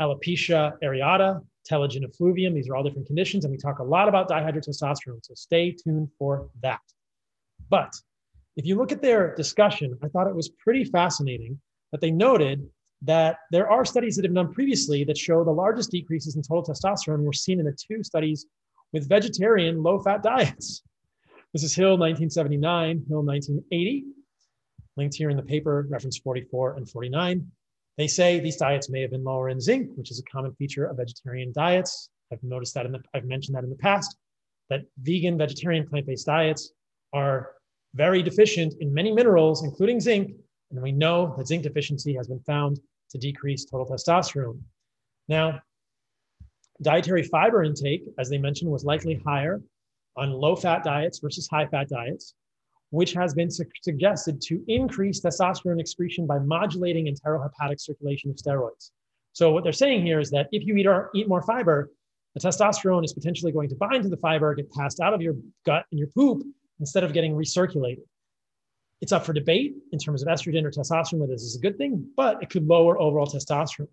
alopecia 0.00 0.74
areata, 0.84 1.40
telogen 1.70 2.04
effluvium. 2.04 2.54
These 2.54 2.68
are 2.68 2.76
all 2.76 2.82
different 2.82 3.06
conditions, 3.06 3.44
and 3.44 3.52
we 3.52 3.58
talk 3.58 3.78
a 3.78 3.84
lot 3.84 4.08
about 4.08 4.28
dihydrotestosterone. 4.28 5.24
So 5.24 5.34
stay 5.34 5.72
tuned 5.72 6.08
for 6.18 6.48
that. 6.62 6.80
But 7.68 7.94
if 8.56 8.66
you 8.66 8.76
look 8.76 8.92
at 8.92 9.02
their 9.02 9.34
discussion, 9.34 9.98
I 10.02 10.08
thought 10.08 10.26
it 10.26 10.34
was 10.34 10.50
pretty 10.50 10.84
fascinating 10.84 11.60
that 11.90 12.00
they 12.00 12.10
noted 12.10 12.68
that 13.02 13.38
there 13.50 13.68
are 13.68 13.84
studies 13.84 14.16
that 14.16 14.24
have 14.24 14.34
done 14.34 14.52
previously 14.52 15.04
that 15.04 15.18
show 15.18 15.42
the 15.44 15.50
largest 15.50 15.90
decreases 15.90 16.36
in 16.36 16.42
total 16.42 16.62
testosterone 16.62 17.24
were 17.24 17.32
seen 17.32 17.58
in 17.58 17.66
the 17.66 17.72
two 17.72 18.02
studies 18.02 18.46
with 18.92 19.08
vegetarian 19.08 19.82
low 19.82 19.98
fat 19.98 20.22
diets. 20.22 20.82
This 21.52 21.64
is 21.64 21.74
Hill 21.74 21.98
1979, 21.98 23.04
Hill 23.08 23.22
1980. 23.22 24.04
Linked 24.96 25.14
here 25.14 25.30
in 25.30 25.36
the 25.36 25.42
paper, 25.42 25.86
reference 25.90 26.18
44 26.18 26.76
and 26.76 26.88
49. 26.88 27.46
They 27.98 28.06
say 28.06 28.40
these 28.40 28.56
diets 28.56 28.88
may 28.88 29.02
have 29.02 29.10
been 29.10 29.24
lower 29.24 29.48
in 29.50 29.60
zinc, 29.60 29.90
which 29.96 30.10
is 30.10 30.18
a 30.18 30.22
common 30.24 30.54
feature 30.54 30.86
of 30.86 30.96
vegetarian 30.96 31.52
diets. 31.52 32.10
I've 32.32 32.42
noticed 32.42 32.74
that 32.74 32.86
in 32.86 32.92
the, 32.92 33.02
I've 33.14 33.26
mentioned 33.26 33.54
that 33.56 33.64
in 33.64 33.70
the 33.70 33.76
past, 33.76 34.16
that 34.70 34.82
vegan, 35.02 35.36
vegetarian, 35.36 35.86
plant-based 35.86 36.24
diets 36.24 36.72
are 37.12 37.52
very 37.94 38.22
deficient 38.22 38.74
in 38.80 38.92
many 38.92 39.12
minerals, 39.12 39.62
including 39.64 40.00
zinc. 40.00 40.32
And 40.70 40.82
we 40.82 40.92
know 40.92 41.34
that 41.36 41.46
zinc 41.46 41.62
deficiency 41.62 42.14
has 42.14 42.28
been 42.28 42.40
found 42.40 42.80
to 43.10 43.18
decrease 43.18 43.66
total 43.66 43.86
testosterone. 43.86 44.60
Now, 45.28 45.60
dietary 46.80 47.22
fiber 47.24 47.62
intake, 47.62 48.04
as 48.18 48.30
they 48.30 48.38
mentioned, 48.38 48.70
was 48.70 48.84
likely 48.84 49.20
higher 49.26 49.60
on 50.16 50.32
low 50.32 50.56
fat 50.56 50.82
diets 50.82 51.18
versus 51.18 51.46
high 51.48 51.66
fat 51.66 51.88
diets, 51.90 52.34
which 52.92 53.14
has 53.14 53.32
been 53.32 53.50
su- 53.50 53.64
suggested 53.80 54.38
to 54.42 54.62
increase 54.68 55.18
testosterone 55.18 55.80
excretion 55.80 56.26
by 56.26 56.38
modulating 56.38 57.06
enterohepatic 57.06 57.80
circulation 57.80 58.30
of 58.30 58.36
steroids. 58.36 58.90
So, 59.32 59.50
what 59.50 59.64
they're 59.64 59.72
saying 59.72 60.04
here 60.04 60.20
is 60.20 60.30
that 60.30 60.48
if 60.52 60.66
you 60.66 60.76
eat, 60.76 60.86
or, 60.86 61.10
eat 61.14 61.26
more 61.26 61.42
fiber, 61.42 61.90
the 62.34 62.40
testosterone 62.40 63.02
is 63.02 63.14
potentially 63.14 63.50
going 63.50 63.70
to 63.70 63.76
bind 63.76 64.02
to 64.02 64.10
the 64.10 64.18
fiber, 64.18 64.54
get 64.54 64.70
passed 64.72 65.00
out 65.00 65.14
of 65.14 65.22
your 65.22 65.34
gut 65.64 65.86
and 65.90 65.98
your 65.98 66.08
poop 66.08 66.42
instead 66.80 67.02
of 67.02 67.14
getting 67.14 67.34
recirculated. 67.34 68.04
It's 69.00 69.10
up 69.10 69.24
for 69.24 69.32
debate 69.32 69.74
in 69.92 69.98
terms 69.98 70.22
of 70.22 70.28
estrogen 70.28 70.64
or 70.64 70.70
testosterone 70.70 71.20
whether 71.20 71.32
this 71.32 71.42
is 71.42 71.56
a 71.56 71.60
good 71.60 71.78
thing, 71.78 72.06
but 72.14 72.42
it 72.42 72.50
could 72.50 72.66
lower 72.66 73.00
overall 73.00 73.26
testosterone. 73.26 73.88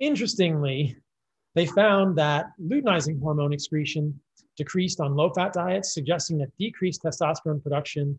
Interestingly, 0.00 0.96
they 1.54 1.66
found 1.66 2.16
that 2.16 2.46
luteinizing 2.58 3.20
hormone 3.20 3.52
excretion 3.52 4.18
decreased 4.56 4.98
on 4.98 5.14
low 5.14 5.30
fat 5.30 5.52
diets, 5.52 5.92
suggesting 5.92 6.38
that 6.38 6.56
decreased 6.58 7.02
testosterone 7.02 7.62
production, 7.62 8.18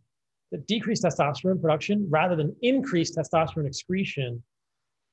that 0.52 0.68
decreased 0.68 1.04
testosterone 1.04 1.62
production 1.62 2.06
rather 2.10 2.36
than 2.36 2.56
increased 2.62 3.16
testosterone 3.16 3.68
excretion 3.68 4.44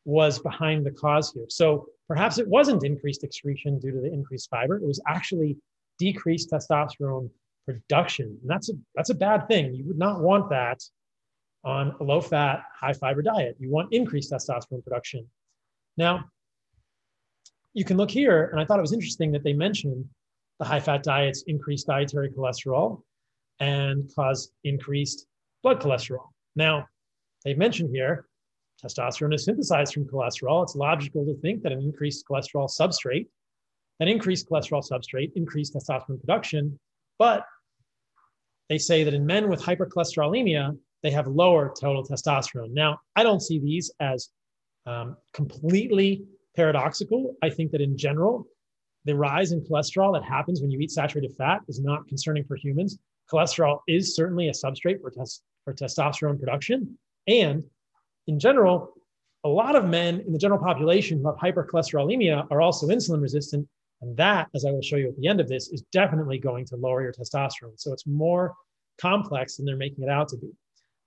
was 0.04 0.38
behind 0.38 0.84
the 0.84 0.90
cause 0.90 1.32
here. 1.32 1.46
So 1.48 1.86
perhaps 2.08 2.38
it 2.38 2.48
wasn't 2.48 2.84
increased 2.84 3.24
excretion 3.24 3.78
due 3.78 3.92
to 3.92 4.00
the 4.00 4.12
increased 4.12 4.48
fiber, 4.50 4.76
it 4.76 4.86
was 4.86 5.00
actually 5.06 5.56
decreased 5.98 6.50
testosterone 6.50 7.30
production. 7.66 8.38
And 8.40 8.50
that's 8.50 8.70
a 8.70 8.72
that's 8.94 9.10
a 9.10 9.14
bad 9.14 9.46
thing. 9.48 9.74
You 9.74 9.84
would 9.86 9.98
not 9.98 10.20
want 10.20 10.48
that 10.50 10.82
on 11.64 11.94
a 12.00 12.04
low 12.04 12.20
fat, 12.20 12.62
high 12.80 12.92
fiber 12.92 13.22
diet. 13.22 13.56
You 13.58 13.70
want 13.70 13.92
increased 13.92 14.32
testosterone 14.32 14.82
production. 14.84 15.26
Now, 15.96 16.24
you 17.74 17.84
can 17.84 17.96
look 17.96 18.10
here, 18.10 18.46
and 18.46 18.60
I 18.60 18.64
thought 18.64 18.78
it 18.78 18.82
was 18.82 18.92
interesting 18.92 19.32
that 19.32 19.44
they 19.44 19.52
mentioned 19.52 20.04
the 20.58 20.64
high 20.64 20.80
fat 20.80 21.02
diets 21.02 21.42
increase 21.46 21.84
dietary 21.84 22.30
cholesterol 22.30 23.02
and 23.60 24.10
cause 24.14 24.50
increased 24.64 25.26
blood 25.62 25.80
cholesterol. 25.80 26.28
Now, 26.56 26.86
they 27.44 27.54
mentioned 27.54 27.90
here 27.92 28.26
testosterone 28.84 29.34
is 29.34 29.44
synthesized 29.44 29.92
from 29.92 30.04
cholesterol. 30.04 30.62
It's 30.62 30.76
logical 30.76 31.24
to 31.26 31.34
think 31.40 31.62
that 31.62 31.72
an 31.72 31.80
increased 31.80 32.24
cholesterol 32.30 32.68
substrate, 32.68 33.26
an 34.00 34.08
increased 34.08 34.48
cholesterol 34.48 34.88
substrate, 34.88 35.32
increased 35.34 35.74
testosterone 35.74 36.20
production. 36.20 36.78
But 37.18 37.44
they 38.68 38.78
say 38.78 39.02
that 39.02 39.14
in 39.14 39.26
men 39.26 39.48
with 39.48 39.60
hypercholesterolemia, 39.60 40.76
they 41.02 41.10
have 41.10 41.26
lower 41.26 41.72
total 41.80 42.04
testosterone. 42.04 42.70
Now, 42.70 42.98
I 43.16 43.22
don't 43.22 43.40
see 43.40 43.58
these 43.58 43.90
as 44.00 44.28
um, 44.86 45.16
completely 45.32 46.24
paradoxical. 46.56 47.34
I 47.42 47.50
think 47.50 47.72
that 47.72 47.80
in 47.80 47.96
general, 47.96 48.46
the 49.04 49.14
rise 49.14 49.52
in 49.52 49.62
cholesterol 49.62 50.12
that 50.14 50.24
happens 50.24 50.60
when 50.60 50.70
you 50.70 50.80
eat 50.80 50.90
saturated 50.90 51.34
fat 51.36 51.60
is 51.68 51.80
not 51.80 52.06
concerning 52.08 52.44
for 52.44 52.56
humans. 52.56 52.98
Cholesterol 53.32 53.80
is 53.86 54.14
certainly 54.14 54.48
a 54.48 54.52
substrate 54.52 55.00
for, 55.00 55.10
tes- 55.10 55.42
for 55.64 55.74
testosterone 55.74 56.38
production. 56.38 56.98
And 57.26 57.64
in 58.26 58.38
general, 58.38 58.94
a 59.44 59.48
lot 59.48 59.76
of 59.76 59.84
men 59.84 60.20
in 60.20 60.32
the 60.32 60.38
general 60.38 60.62
population 60.62 61.18
who 61.18 61.26
have 61.26 61.36
hypercholesterolemia 61.36 62.46
are 62.50 62.60
also 62.60 62.88
insulin 62.88 63.22
resistant. 63.22 63.68
And 64.00 64.16
that, 64.16 64.48
as 64.54 64.64
I 64.64 64.70
will 64.70 64.82
show 64.82 64.96
you 64.96 65.08
at 65.08 65.16
the 65.16 65.28
end 65.28 65.40
of 65.40 65.48
this, 65.48 65.68
is 65.68 65.82
definitely 65.92 66.38
going 66.38 66.64
to 66.66 66.76
lower 66.76 67.02
your 67.02 67.12
testosterone. 67.12 67.76
So 67.76 67.92
it's 67.92 68.06
more 68.06 68.54
complex 69.00 69.56
than 69.56 69.66
they're 69.66 69.76
making 69.76 70.04
it 70.04 70.10
out 70.10 70.28
to 70.28 70.36
be. 70.36 70.50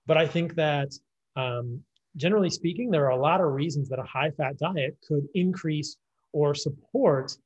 But 0.06 0.16
I 0.16 0.26
think 0.26 0.54
that 0.56 0.92
um, 1.36 1.80
generally 2.16 2.50
speaking, 2.50 2.90
there 2.90 3.06
are 3.06 3.10
a 3.10 3.20
lot 3.20 3.40
of 3.40 3.52
reasons 3.52 3.88
that 3.88 3.98
a 3.98 4.04
high 4.04 4.30
fat 4.30 4.58
diet 4.58 4.96
could 5.06 5.26
increase 5.34 5.96
or 6.32 6.54
support 6.54 7.36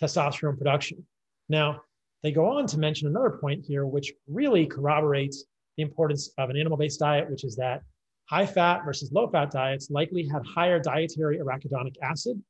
testosterone 0.00 0.58
production. 0.58 1.04
Now, 1.48 1.82
they 2.22 2.32
go 2.32 2.46
on 2.46 2.66
to 2.66 2.78
mention 2.78 3.08
another 3.08 3.30
point 3.30 3.64
here, 3.64 3.86
which 3.86 4.12
really 4.28 4.66
corroborates 4.66 5.44
the 5.76 5.82
importance 5.82 6.30
of 6.38 6.50
an 6.50 6.56
animal 6.56 6.78
based 6.78 7.00
diet, 7.00 7.30
which 7.30 7.44
is 7.44 7.56
that 7.56 7.82
high 8.26 8.46
fat 8.46 8.84
versus 8.84 9.12
low 9.12 9.28
fat 9.28 9.50
diets 9.50 9.90
likely 9.90 10.26
have 10.28 10.44
higher 10.46 10.78
dietary 10.78 11.38
arachidonic 11.38 11.96
acid 12.02 12.40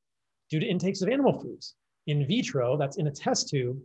due 0.50 0.60
to 0.60 0.66
intakes 0.66 1.02
of 1.02 1.08
animal 1.08 1.40
foods. 1.40 1.74
In 2.06 2.26
vitro, 2.26 2.76
that's 2.76 2.98
in 2.98 3.06
a 3.06 3.10
test 3.10 3.48
tube, 3.48 3.78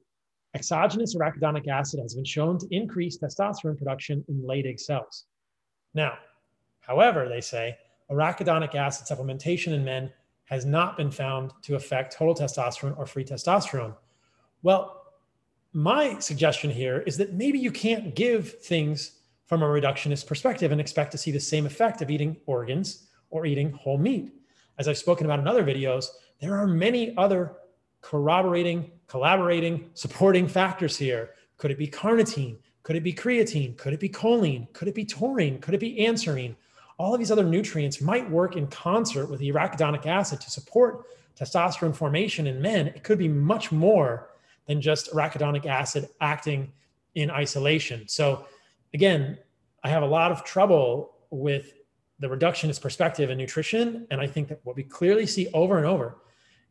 exogenous 0.55 1.15
arachidonic 1.15 1.67
acid 1.67 1.99
has 1.99 2.15
been 2.15 2.25
shown 2.25 2.57
to 2.57 2.67
increase 2.71 3.17
testosterone 3.17 3.77
production 3.77 4.25
in 4.27 4.41
Leydig 4.41 4.79
cells. 4.79 5.25
Now, 5.93 6.17
however, 6.81 7.29
they 7.29 7.41
say 7.41 7.77
arachidonic 8.11 8.73
acid 8.75 9.07
supplementation 9.07 9.73
in 9.73 9.85
men 9.85 10.11
has 10.45 10.65
not 10.65 10.97
been 10.97 11.11
found 11.11 11.51
to 11.61 11.75
affect 11.75 12.13
total 12.13 12.33
testosterone 12.33 12.97
or 12.97 13.05
free 13.05 13.23
testosterone. 13.23 13.95
Well, 14.63 14.96
my 15.73 16.17
suggestion 16.19 16.69
here 16.69 16.99
is 17.05 17.17
that 17.17 17.33
maybe 17.33 17.59
you 17.59 17.71
can't 17.71 18.15
give 18.15 18.59
things 18.59 19.19
from 19.45 19.63
a 19.63 19.65
reductionist 19.65 20.27
perspective 20.27 20.71
and 20.71 20.81
expect 20.81 21.11
to 21.11 21.17
see 21.17 21.31
the 21.31 21.39
same 21.39 21.65
effect 21.65 22.01
of 22.01 22.09
eating 22.09 22.37
organs 22.45 23.07
or 23.29 23.45
eating 23.45 23.71
whole 23.71 23.97
meat. 23.97 24.33
As 24.77 24.87
I've 24.87 24.97
spoken 24.97 25.25
about 25.25 25.39
in 25.39 25.47
other 25.47 25.63
videos, 25.63 26.07
there 26.39 26.55
are 26.55 26.67
many 26.67 27.15
other 27.17 27.53
corroborating, 28.01 28.91
collaborating, 29.07 29.89
supporting 29.93 30.47
factors 30.47 30.97
here. 30.97 31.31
Could 31.57 31.71
it 31.71 31.77
be 31.77 31.87
carnitine? 31.87 32.57
Could 32.83 32.95
it 32.95 33.03
be 33.03 33.13
creatine? 33.13 33.75
Could 33.77 33.93
it 33.93 33.99
be 33.99 34.09
choline? 34.09 34.71
Could 34.73 34.87
it 34.87 34.95
be 34.95 35.05
taurine? 35.05 35.59
Could 35.59 35.73
it 35.73 35.79
be 35.79 35.97
anserine? 35.97 36.55
All 36.97 37.13
of 37.13 37.19
these 37.19 37.31
other 37.31 37.43
nutrients 37.43 38.01
might 38.01 38.29
work 38.29 38.55
in 38.55 38.67
concert 38.67 39.29
with 39.29 39.39
the 39.39 39.51
arachidonic 39.51 40.05
acid 40.05 40.41
to 40.41 40.49
support 40.49 41.05
testosterone 41.37 41.95
formation 41.95 42.47
in 42.47 42.61
men. 42.61 42.87
It 42.87 43.03
could 43.03 43.17
be 43.17 43.27
much 43.27 43.71
more 43.71 44.29
than 44.67 44.81
just 44.81 45.11
arachidonic 45.13 45.65
acid 45.65 46.09
acting 46.21 46.71
in 47.15 47.31
isolation. 47.31 48.07
So, 48.07 48.45
again, 48.93 49.37
I 49.83 49.89
have 49.89 50.03
a 50.03 50.07
lot 50.07 50.31
of 50.31 50.43
trouble 50.43 51.15
with 51.29 51.73
the 52.19 52.27
reductionist 52.27 52.81
perspective 52.81 53.29
in 53.29 53.37
nutrition. 53.37 54.07
And 54.11 54.19
I 54.19 54.27
think 54.27 54.47
that 54.49 54.59
what 54.63 54.75
we 54.75 54.83
clearly 54.83 55.25
see 55.25 55.47
over 55.53 55.77
and 55.77 55.85
over 55.85 56.17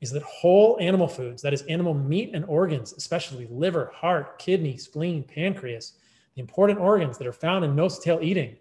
is 0.01 0.11
that 0.11 0.23
whole 0.23 0.77
animal 0.81 1.09
foods, 1.09 1.41
that 1.43 1.55
is, 1.55 1.63
animal 1.63 1.95
meat 1.95 2.31
and 2.35 2.45
organs, 2.47 2.93
especially 2.93 3.47
liver, 3.51 3.91
heart, 3.95 4.39
kidney, 4.39 4.77
spleen, 4.77 5.23
pancreas, 5.23 5.95
the 6.35 6.41
important 6.41 6.79
organs 6.79 7.17
that 7.17 7.27
are 7.27 7.33
found 7.33 7.65
in 7.65 7.75
nose 7.75 7.99
tail 7.99 8.19
eating, 8.21 8.57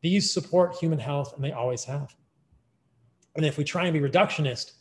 these 0.00 0.32
support 0.32 0.74
human 0.76 0.98
health 0.98 1.34
and 1.34 1.44
they 1.44 1.52
always 1.52 1.84
have. 1.84 2.14
And 3.36 3.44
if 3.44 3.58
we 3.58 3.64
try 3.64 3.84
and 3.84 3.92
be 3.92 4.00
reductionist, 4.00 4.72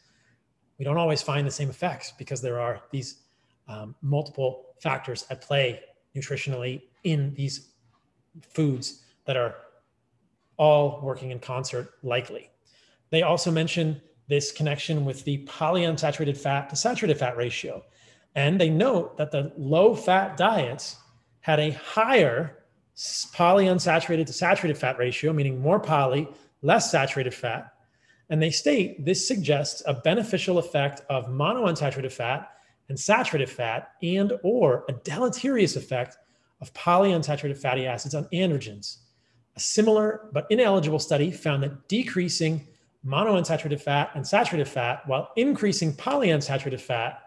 we 0.78 0.86
don't 0.86 0.98
always 0.98 1.22
find 1.22 1.46
the 1.46 1.52
same 1.52 1.70
effects 1.70 2.14
because 2.18 2.42
there 2.42 2.60
are 2.60 2.82
these 2.92 3.24
um, 3.70 3.96
multiple 4.02 4.66
factors 4.82 5.26
at 5.30 5.42
play 5.42 5.80
nutritionally 6.16 6.82
in 7.04 7.34
these 7.36 7.70
foods 8.42 9.04
that 9.26 9.38
are 9.38 9.56
all 10.58 11.00
working 11.02 11.32
in 11.32 11.40
concert 11.40 11.94
likely. 12.04 12.50
They 13.12 13.22
also 13.22 13.52
mention 13.52 14.02
this 14.28 14.52
connection 14.52 15.06
with 15.06 15.24
the 15.24 15.46
polyunsaturated 15.46 16.38
fat 16.38 16.70
to 16.70 16.76
saturated 16.76 17.18
fat 17.18 17.38
ratio. 17.38 17.84
And 18.36 18.60
they 18.60 18.70
note 18.70 19.18
that 19.18 19.32
the 19.32 19.52
low 19.58 19.96
fat 19.96 20.38
diets 20.38 20.98
had 21.42 21.60
a 21.60 21.72
higher 21.72 22.58
polyunsaturated 22.96 24.26
to 24.28 24.34
saturated 24.34 24.78
fat 24.78 25.00
ratio, 25.00 25.34
meaning 25.34 25.62
more 25.62 25.80
poly, 25.80 26.28
less 26.62 26.92
saturated 26.92 27.34
fat. 27.34 27.74
And 28.30 28.42
they 28.42 28.52
state 28.52 29.04
this 29.04 29.28
suggests 29.28 29.82
a 29.88 29.96
beneficial 29.96 30.60
effect 30.60 31.02
of 31.10 31.26
monounsaturated 31.28 32.12
fat 32.12 32.52
and 32.90 33.00
saturated 33.00 33.50
fat 33.50 33.92
and 34.02 34.34
or 34.44 34.84
a 34.90 34.94
deleterious 34.94 35.76
effect 35.76 36.18
of 36.62 36.74
polyunsaturated 36.74 37.58
fatty 37.58 37.86
acids 37.86 38.16
on 38.16 38.26
androgens. 38.26 38.98
A 39.56 39.60
similar 39.60 40.30
but 40.34 40.48
ineligible 40.50 41.00
study 41.00 41.32
found 41.32 41.64
that 41.64 41.88
decreasing 41.88 42.68
monounsaturated 43.06 43.80
fat 43.80 44.12
and 44.16 44.28
saturated 44.28 44.68
fat 44.68 45.08
while 45.08 45.32
increasing 45.38 45.94
polyunsaturated 45.94 46.82
fat, 46.82 47.22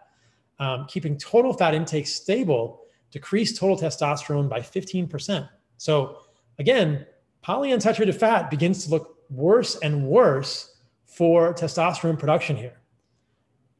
um, 0.58 0.86
keeping 0.86 1.16
total 1.16 1.52
fat 1.52 1.74
intake 1.74 2.06
stable, 2.06 2.82
decreased 3.10 3.56
total 3.56 3.76
testosterone 3.76 4.48
by 4.48 4.60
15%. 4.60 5.48
So 5.78 6.18
again, 6.58 7.06
polyunsaturated 7.44 8.14
fat 8.14 8.50
begins 8.50 8.84
to 8.84 8.90
look 8.90 9.16
worse 9.30 9.76
and 9.76 10.06
worse 10.06 10.76
for 11.06 11.52
testosterone 11.54 12.18
production 12.18 12.56
here. 12.56 12.81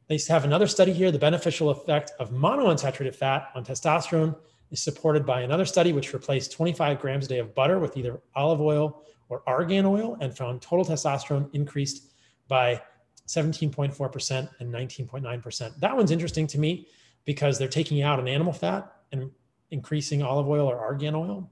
They 0.07 0.19
have 0.29 0.43
another 0.43 0.67
study 0.67 0.91
here. 0.91 1.11
The 1.11 1.19
beneficial 1.19 1.69
effect 1.69 2.11
of 2.19 2.31
monounsaturated 2.31 3.15
fat 3.15 3.49
on 3.55 3.63
testosterone 3.63 4.35
is 4.71 4.81
supported 4.81 5.25
by 5.25 5.41
another 5.41 5.65
study 5.65 5.93
which 5.93 6.13
replaced 6.13 6.51
25 6.51 6.99
grams 6.99 7.25
a 7.25 7.29
day 7.29 7.39
of 7.39 7.55
butter 7.55 7.79
with 7.79 7.95
either 7.95 8.21
olive 8.35 8.59
oil 8.59 9.03
or 9.29 9.43
argan 9.47 9.85
oil 9.85 10.17
and 10.19 10.35
found 10.35 10.61
total 10.61 10.85
testosterone 10.85 11.49
increased 11.53 12.11
by 12.47 12.81
17.4% 13.27 14.49
and 14.59 14.73
19.9%. 14.73 15.79
That 15.79 15.95
one's 15.95 16.11
interesting 16.11 16.47
to 16.47 16.59
me 16.59 16.87
because 17.25 17.57
they're 17.57 17.67
taking 17.67 18.01
out 18.01 18.19
an 18.19 18.27
animal 18.27 18.51
fat 18.51 18.91
and 19.11 19.31
increasing 19.71 20.21
olive 20.21 20.49
oil 20.49 20.67
or 20.67 20.77
argan 20.77 21.15
oil. 21.15 21.49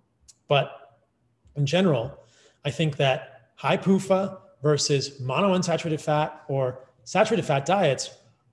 But 0.48 1.00
in 1.56 1.66
general, 1.66 2.18
I 2.66 2.72
think 2.72 2.98
that 2.98 3.52
high 3.56 3.78
PUFA 3.78 4.38
versus 4.62 5.22
monounsaturated 5.22 6.02
fat 6.02 6.44
or 6.48 6.86
saturated 7.04 7.46
fat 7.46 7.66
diets 7.66 8.10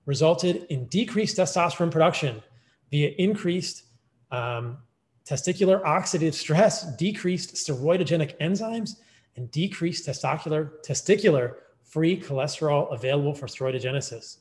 resulted 0.09 0.65
in 0.71 0.87
decreased 0.87 1.37
testosterone 1.37 1.91
production 1.91 2.41
via 2.89 3.09
increased 3.19 3.83
um, 4.31 4.79
testicular 5.23 5.83
oxidative 5.83 6.33
stress, 6.33 6.95
decreased 6.95 7.53
steroidogenic 7.53 8.35
enzymes, 8.39 8.95
and 9.35 9.51
decreased 9.51 10.07
testicular, 10.07 10.71
testicular 10.83 11.57
free 11.83 12.19
cholesterol 12.19 12.91
available 12.91 13.35
for 13.35 13.45
steroidogenesis. 13.45 14.37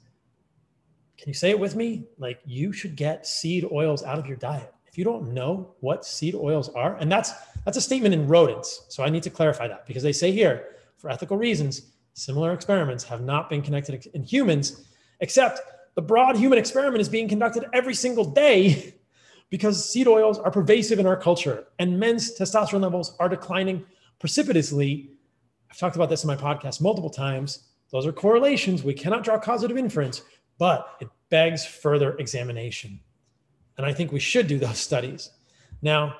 Can 1.18 1.28
you 1.28 1.34
say 1.34 1.50
it 1.50 1.60
with 1.60 1.76
me? 1.76 2.04
Like 2.16 2.40
you 2.46 2.72
should 2.72 2.96
get 2.96 3.26
seed 3.26 3.66
oils 3.70 4.02
out 4.02 4.18
of 4.18 4.26
your 4.26 4.38
diet. 4.38 4.72
If 4.86 4.96
you 4.96 5.04
don't 5.04 5.34
know 5.34 5.74
what 5.80 6.06
seed 6.06 6.34
oils 6.34 6.70
are, 6.70 6.96
and 6.96 7.12
that's 7.12 7.32
that's 7.66 7.76
a 7.76 7.82
statement 7.82 8.14
in 8.14 8.26
rodents. 8.26 8.86
So 8.88 9.04
I 9.04 9.10
need 9.10 9.22
to 9.24 9.30
clarify 9.30 9.68
that 9.68 9.86
because 9.86 10.02
they 10.02 10.12
say 10.12 10.32
here, 10.32 10.76
for 10.96 11.10
ethical 11.10 11.36
reasons, 11.36 11.92
similar 12.14 12.54
experiments 12.54 13.04
have 13.04 13.20
not 13.20 13.50
been 13.50 13.60
conducted 13.60 14.06
in 14.14 14.22
humans, 14.22 14.88
except 15.20 15.60
the 15.94 16.02
broad 16.02 16.36
human 16.36 16.58
experiment 16.58 17.00
is 17.00 17.08
being 17.08 17.28
conducted 17.28 17.66
every 17.72 17.94
single 17.94 18.24
day 18.24 18.94
because 19.50 19.90
seed 19.90 20.06
oils 20.06 20.38
are 20.38 20.50
pervasive 20.50 20.98
in 20.98 21.06
our 21.06 21.16
culture 21.16 21.64
and 21.78 21.98
men's 21.98 22.38
testosterone 22.38 22.82
levels 22.82 23.16
are 23.18 23.28
declining 23.28 23.84
precipitously. 24.18 25.10
I've 25.70 25.78
talked 25.78 25.96
about 25.96 26.08
this 26.08 26.24
in 26.24 26.28
my 26.28 26.36
podcast 26.36 26.80
multiple 26.80 27.10
times. 27.10 27.68
Those 27.90 28.06
are 28.06 28.12
correlations. 28.12 28.84
We 28.84 28.94
cannot 28.94 29.24
draw 29.24 29.38
causative 29.38 29.76
inference, 29.78 30.22
but 30.58 30.96
it 31.00 31.08
begs 31.30 31.64
further 31.64 32.16
examination. 32.18 33.00
And 33.76 33.86
I 33.86 33.92
think 33.92 34.12
we 34.12 34.20
should 34.20 34.46
do 34.46 34.58
those 34.58 34.78
studies. 34.88 35.30
Now, 35.82 36.16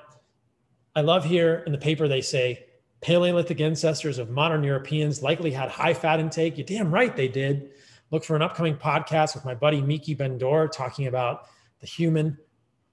I 0.95 1.01
love 1.01 1.25
here 1.25 1.63
in 1.65 1.71
the 1.71 1.77
paper 1.77 2.07
they 2.07 2.21
say 2.21 2.65
Paleolithic 3.01 3.61
ancestors 3.61 4.17
of 4.17 4.29
modern 4.29 4.63
Europeans 4.63 5.23
likely 5.23 5.51
had 5.51 5.69
high 5.69 5.93
fat 5.93 6.19
intake. 6.19 6.57
You're 6.57 6.65
damn 6.65 6.93
right 6.93 7.15
they 7.15 7.27
did. 7.27 7.69
Look 8.11 8.23
for 8.23 8.35
an 8.35 8.41
upcoming 8.41 8.75
podcast 8.75 9.35
with 9.35 9.45
my 9.45 9.53
buddy 9.53 9.81
Miki 9.81 10.15
Ben-Dor 10.15 10.67
talking 10.67 11.07
about 11.07 11.47
the 11.79 11.87
human 11.87 12.37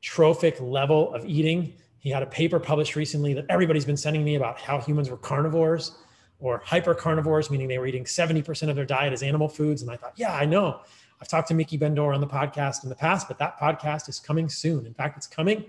trophic 0.02 0.60
level 0.60 1.12
of 1.14 1.24
eating. 1.24 1.74
He 1.98 2.10
had 2.10 2.22
a 2.22 2.26
paper 2.26 2.60
published 2.60 2.96
recently 2.96 3.32
that 3.34 3.46
everybody's 3.48 3.84
been 3.84 3.96
sending 3.96 4.24
me 4.24 4.34
about 4.34 4.58
how 4.60 4.78
humans 4.78 5.08
were 5.08 5.16
carnivores 5.16 5.96
or 6.38 6.62
hyper 6.64 6.94
carnivores, 6.94 7.50
meaning 7.50 7.66
they 7.66 7.78
were 7.78 7.86
eating 7.86 8.04
70% 8.04 8.68
of 8.68 8.76
their 8.76 8.84
diet 8.84 9.12
as 9.12 9.22
animal 9.22 9.48
foods. 9.48 9.80
And 9.80 9.90
I 9.90 9.96
thought, 9.96 10.12
yeah, 10.16 10.34
I 10.34 10.44
know. 10.44 10.80
I've 11.20 11.28
talked 11.28 11.48
to 11.48 11.54
Miki 11.54 11.78
Ben-Dor 11.78 12.12
on 12.12 12.20
the 12.20 12.26
podcast 12.26 12.82
in 12.82 12.90
the 12.90 12.94
past, 12.94 13.26
but 13.26 13.38
that 13.38 13.58
podcast 13.58 14.08
is 14.10 14.20
coming 14.20 14.50
soon. 14.50 14.84
In 14.84 14.92
fact, 14.92 15.16
it's 15.16 15.26
coming 15.26 15.64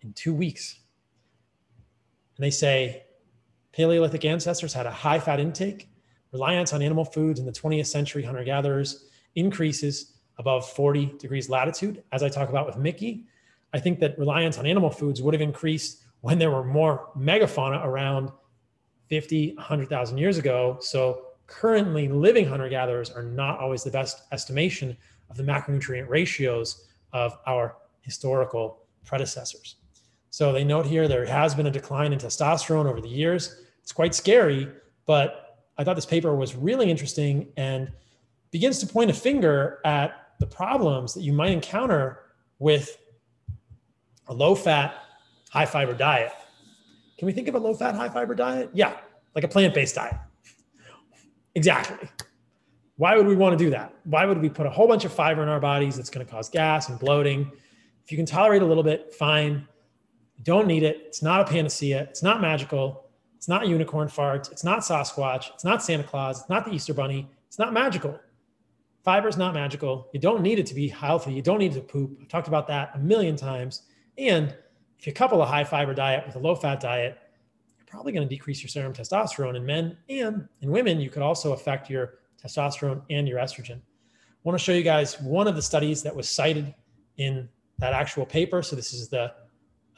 in 0.00 0.14
two 0.14 0.32
weeks. 0.32 0.78
And 2.36 2.44
they 2.44 2.50
say 2.50 3.04
Paleolithic 3.72 4.24
ancestors 4.24 4.72
had 4.72 4.86
a 4.86 4.90
high 4.90 5.18
fat 5.18 5.38
intake, 5.38 5.90
reliance 6.32 6.72
on 6.72 6.82
animal 6.82 7.04
foods 7.04 7.40
in 7.40 7.46
the 7.46 7.52
20th 7.52 7.86
century 7.86 8.22
hunter 8.22 8.44
gatherers 8.44 9.06
increases 9.34 10.14
above 10.38 10.68
40 10.68 11.14
degrees 11.18 11.48
latitude. 11.48 12.02
As 12.12 12.22
I 12.22 12.28
talk 12.28 12.48
about 12.48 12.66
with 12.66 12.76
Miki, 12.76 13.24
I 13.72 13.80
think 13.80 13.98
that 14.00 14.18
reliance 14.18 14.58
on 14.58 14.66
animal 14.66 14.90
foods 14.90 15.20
would 15.20 15.34
have 15.34 15.40
increased 15.40 16.04
when 16.20 16.38
there 16.38 16.50
were 16.50 16.64
more 16.64 17.10
megafauna 17.16 17.84
around 17.84 18.30
50, 19.08 19.54
100,000 19.54 20.18
years 20.18 20.38
ago. 20.38 20.78
So 20.80 21.22
currently 21.46 22.08
living 22.08 22.46
hunter 22.46 22.68
gatherers 22.68 23.10
are 23.10 23.22
not 23.22 23.58
always 23.58 23.82
the 23.82 23.90
best 23.90 24.22
estimation 24.32 24.96
of 25.30 25.36
the 25.36 25.42
macronutrient 25.42 26.08
ratios 26.08 26.88
of 27.12 27.38
our 27.46 27.76
historical 28.02 28.84
predecessors. 29.04 29.76
So 30.30 30.52
they 30.52 30.64
note 30.64 30.86
here 30.86 31.08
there 31.08 31.24
has 31.24 31.54
been 31.54 31.66
a 31.66 31.70
decline 31.70 32.12
in 32.12 32.18
testosterone 32.18 32.86
over 32.86 33.00
the 33.00 33.08
years. 33.08 33.62
It's 33.82 33.92
quite 33.92 34.14
scary, 34.14 34.68
but 35.06 35.47
I 35.78 35.84
thought 35.84 35.94
this 35.94 36.06
paper 36.06 36.34
was 36.34 36.56
really 36.56 36.90
interesting 36.90 37.52
and 37.56 37.90
begins 38.50 38.78
to 38.80 38.86
point 38.86 39.10
a 39.10 39.14
finger 39.14 39.78
at 39.84 40.32
the 40.40 40.46
problems 40.46 41.14
that 41.14 41.22
you 41.22 41.32
might 41.32 41.50
encounter 41.50 42.20
with 42.58 42.98
a 44.26 44.34
low 44.34 44.54
fat, 44.54 44.94
high 45.50 45.66
fiber 45.66 45.94
diet. 45.94 46.32
Can 47.16 47.26
we 47.26 47.32
think 47.32 47.48
of 47.48 47.54
a 47.54 47.58
low 47.58 47.74
fat, 47.74 47.94
high 47.94 48.08
fiber 48.08 48.34
diet? 48.34 48.70
Yeah, 48.72 48.96
like 49.34 49.44
a 49.44 49.48
plant 49.48 49.74
based 49.74 49.94
diet. 49.94 50.16
Exactly. 51.54 52.08
Why 52.96 53.16
would 53.16 53.26
we 53.26 53.36
want 53.36 53.56
to 53.56 53.64
do 53.64 53.70
that? 53.70 53.94
Why 54.04 54.26
would 54.26 54.40
we 54.40 54.48
put 54.48 54.66
a 54.66 54.70
whole 54.70 54.88
bunch 54.88 55.04
of 55.04 55.12
fiber 55.12 55.42
in 55.42 55.48
our 55.48 55.60
bodies 55.60 55.96
that's 55.96 56.10
going 56.10 56.24
to 56.26 56.30
cause 56.30 56.48
gas 56.48 56.88
and 56.88 56.98
bloating? 56.98 57.50
If 58.04 58.10
you 58.10 58.16
can 58.16 58.26
tolerate 58.26 58.62
a 58.62 58.64
little 58.64 58.82
bit, 58.82 59.14
fine. 59.14 59.66
Don't 60.42 60.66
need 60.66 60.82
it. 60.82 61.02
It's 61.06 61.22
not 61.22 61.40
a 61.40 61.44
panacea. 61.44 62.02
It's 62.02 62.22
not 62.22 62.40
magical. 62.40 63.07
It's 63.38 63.46
not 63.46 63.68
unicorn 63.68 64.08
farts. 64.08 64.50
It's 64.50 64.64
not 64.64 64.80
Sasquatch. 64.80 65.52
It's 65.54 65.64
not 65.64 65.80
Santa 65.80 66.02
Claus. 66.02 66.40
It's 66.40 66.48
not 66.48 66.64
the 66.64 66.72
Easter 66.72 66.92
Bunny. 66.92 67.30
It's 67.46 67.58
not 67.58 67.72
magical. 67.72 68.18
Fiber 69.04 69.28
is 69.28 69.36
not 69.36 69.54
magical. 69.54 70.08
You 70.12 70.18
don't 70.18 70.42
need 70.42 70.58
it 70.58 70.66
to 70.66 70.74
be 70.74 70.88
healthy. 70.88 71.32
You 71.32 71.40
don't 71.40 71.60
need 71.60 71.72
to 71.74 71.80
poop. 71.80 72.18
I've 72.20 72.26
talked 72.26 72.48
about 72.48 72.66
that 72.66 72.90
a 72.94 72.98
million 72.98 73.36
times. 73.36 73.82
And 74.18 74.52
if 74.98 75.06
you 75.06 75.12
couple 75.12 75.40
a 75.40 75.46
high 75.46 75.62
fiber 75.62 75.94
diet 75.94 76.26
with 76.26 76.34
a 76.34 76.40
low 76.40 76.56
fat 76.56 76.80
diet, 76.80 77.16
you're 77.78 77.86
probably 77.86 78.10
going 78.10 78.28
to 78.28 78.34
decrease 78.34 78.60
your 78.60 78.68
serum 78.68 78.92
testosterone 78.92 79.56
in 79.56 79.64
men 79.64 79.96
and 80.08 80.48
in 80.60 80.72
women. 80.72 81.00
You 81.00 81.08
could 81.08 81.22
also 81.22 81.52
affect 81.52 81.88
your 81.88 82.14
testosterone 82.44 83.02
and 83.08 83.28
your 83.28 83.38
estrogen. 83.38 83.76
I 83.76 84.42
want 84.42 84.58
to 84.58 84.64
show 84.64 84.72
you 84.72 84.82
guys 84.82 85.20
one 85.20 85.46
of 85.46 85.54
the 85.54 85.62
studies 85.62 86.02
that 86.02 86.14
was 86.14 86.28
cited 86.28 86.74
in 87.18 87.48
that 87.78 87.92
actual 87.92 88.26
paper. 88.26 88.62
So 88.64 88.74
this 88.74 88.92
is 88.92 89.08
the 89.08 89.32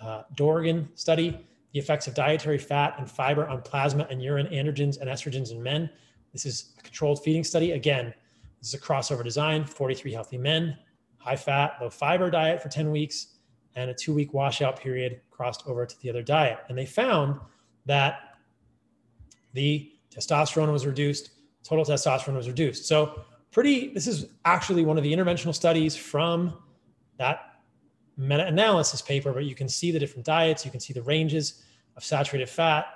uh, 0.00 0.22
Dorgan 0.34 0.90
study, 0.94 1.46
the 1.72 1.78
effects 1.78 2.06
of 2.06 2.14
dietary 2.14 2.58
fat 2.58 2.94
and 2.98 3.10
fiber 3.10 3.46
on 3.46 3.62
plasma 3.62 4.06
and 4.10 4.22
urine 4.22 4.46
androgens 4.48 5.00
and 5.00 5.08
estrogens 5.08 5.52
in 5.52 5.62
men. 5.62 5.88
This 6.32 6.46
is 6.46 6.74
a 6.78 6.82
controlled 6.82 7.22
feeding 7.22 7.44
study. 7.44 7.72
Again, 7.72 8.12
this 8.60 8.68
is 8.68 8.74
a 8.74 8.78
crossover 8.78 9.24
design, 9.24 9.64
43 9.64 10.12
healthy 10.12 10.38
men, 10.38 10.76
high 11.18 11.36
fat, 11.36 11.76
low 11.80 11.90
fiber 11.90 12.30
diet 12.30 12.62
for 12.62 12.68
10 12.68 12.90
weeks, 12.90 13.38
and 13.76 13.90
a 13.90 13.94
two 13.94 14.12
week 14.12 14.34
washout 14.34 14.78
period 14.80 15.20
crossed 15.30 15.66
over 15.66 15.86
to 15.86 16.00
the 16.00 16.10
other 16.10 16.22
diet. 16.22 16.58
And 16.68 16.76
they 16.76 16.86
found 16.86 17.40
that 17.86 18.36
the 19.52 19.92
testosterone 20.14 20.72
was 20.72 20.86
reduced, 20.86 21.30
total 21.62 21.84
testosterone 21.84 22.36
was 22.36 22.48
reduced. 22.48 22.86
So, 22.86 23.22
pretty, 23.50 23.92
this 23.92 24.06
is 24.06 24.26
actually 24.44 24.84
one 24.84 24.96
of 24.96 25.02
the 25.02 25.12
interventional 25.12 25.54
studies 25.54 25.96
from 25.96 26.54
that 27.18 27.49
meta 28.20 28.46
analysis 28.46 29.02
paper, 29.02 29.32
but 29.32 29.44
you 29.44 29.54
can 29.54 29.68
see 29.68 29.90
the 29.90 29.98
different 29.98 30.26
diets, 30.26 30.64
you 30.64 30.70
can 30.70 30.80
see 30.80 30.92
the 30.92 31.02
ranges 31.02 31.62
of 31.96 32.04
saturated 32.04 32.48
fat, 32.48 32.86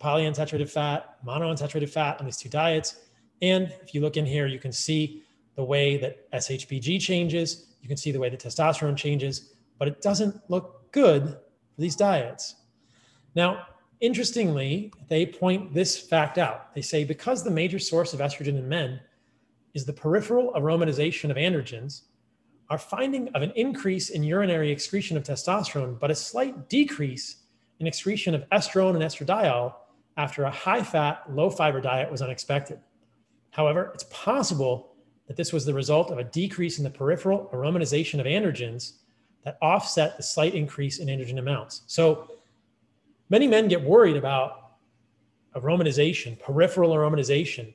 polyunsaturated 0.00 0.68
fat, 0.68 1.24
monounsaturated 1.24 1.88
fat 1.88 2.18
on 2.18 2.24
these 2.24 2.36
two 2.36 2.48
diets. 2.48 2.96
And 3.42 3.72
if 3.82 3.94
you 3.94 4.00
look 4.00 4.16
in 4.16 4.26
here, 4.26 4.46
you 4.46 4.58
can 4.58 4.72
see 4.72 5.22
the 5.56 5.64
way 5.64 5.96
that 5.98 6.30
SHBG 6.32 7.00
changes, 7.00 7.74
you 7.80 7.88
can 7.88 7.96
see 7.96 8.10
the 8.10 8.18
way 8.18 8.28
the 8.28 8.36
testosterone 8.36 8.96
changes, 8.96 9.54
but 9.78 9.88
it 9.88 10.00
doesn't 10.00 10.40
look 10.48 10.90
good 10.92 11.28
for 11.28 11.80
these 11.80 11.96
diets. 11.96 12.56
Now, 13.34 13.66
Interestingly, 14.04 14.92
they 15.08 15.24
point 15.24 15.72
this 15.72 15.98
fact 15.98 16.36
out. 16.36 16.74
They 16.74 16.82
say 16.82 17.04
because 17.04 17.42
the 17.42 17.50
major 17.50 17.78
source 17.78 18.12
of 18.12 18.20
estrogen 18.20 18.58
in 18.58 18.68
men 18.68 19.00
is 19.72 19.86
the 19.86 19.94
peripheral 19.94 20.52
aromatization 20.52 21.30
of 21.30 21.38
androgens, 21.38 22.02
our 22.74 22.78
finding 22.78 23.28
of 23.28 23.42
an 23.42 23.52
increase 23.54 24.10
in 24.10 24.24
urinary 24.24 24.70
excretion 24.70 25.16
of 25.16 25.22
testosterone, 25.22 25.98
but 25.98 26.10
a 26.10 26.14
slight 26.14 26.68
decrease 26.68 27.36
in 27.78 27.86
excretion 27.86 28.34
of 28.34 28.48
estrone 28.50 28.96
and 28.96 29.04
estradiol 29.04 29.74
after 30.16 30.42
a 30.42 30.50
high 30.50 30.82
fat, 30.82 31.22
low 31.32 31.48
fiber 31.48 31.80
diet 31.80 32.10
was 32.10 32.20
unexpected. 32.20 32.80
However, 33.50 33.92
it's 33.94 34.06
possible 34.10 34.94
that 35.28 35.36
this 35.36 35.52
was 35.52 35.64
the 35.64 35.72
result 35.72 36.10
of 36.10 36.18
a 36.18 36.24
decrease 36.24 36.78
in 36.78 36.84
the 36.84 36.90
peripheral 36.90 37.48
aromatization 37.52 38.18
of 38.18 38.26
androgens 38.26 38.94
that 39.44 39.56
offset 39.62 40.16
the 40.16 40.22
slight 40.24 40.54
increase 40.54 40.98
in 40.98 41.06
androgen 41.06 41.38
amounts. 41.38 41.82
So 41.86 42.28
Many 43.30 43.48
men 43.48 43.68
get 43.68 43.82
worried 43.82 44.16
about 44.16 44.76
aromatization, 45.56 46.38
peripheral 46.40 46.90
aromatization. 46.90 47.74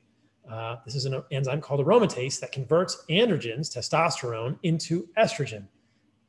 Uh, 0.50 0.76
this 0.84 0.96
is 0.96 1.04
an 1.04 1.22
enzyme 1.30 1.60
called 1.60 1.84
aromatase 1.84 2.40
that 2.40 2.50
converts 2.50 3.04
androgens, 3.08 3.70
testosterone, 3.70 4.58
into 4.64 5.08
estrogen. 5.16 5.64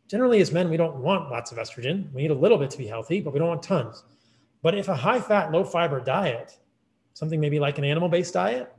Generally, 0.07 0.41
as 0.41 0.51
men, 0.51 0.69
we 0.69 0.77
don't 0.77 0.97
want 0.97 1.31
lots 1.31 1.51
of 1.51 1.57
estrogen. 1.57 2.11
We 2.13 2.21
need 2.21 2.31
a 2.31 2.35
little 2.35 2.57
bit 2.57 2.69
to 2.71 2.77
be 2.77 2.85
healthy, 2.85 3.19
but 3.19 3.33
we 3.33 3.39
don't 3.39 3.47
want 3.47 3.63
tons. 3.63 4.03
But 4.61 4.77
if 4.77 4.89
a 4.89 4.95
high 4.95 5.19
fat, 5.19 5.51
low 5.51 5.63
fiber 5.63 5.99
diet, 5.99 6.57
something 7.13 7.39
maybe 7.39 7.59
like 7.59 7.77
an 7.79 7.83
animal 7.83 8.09
based 8.09 8.33
diet, 8.33 8.71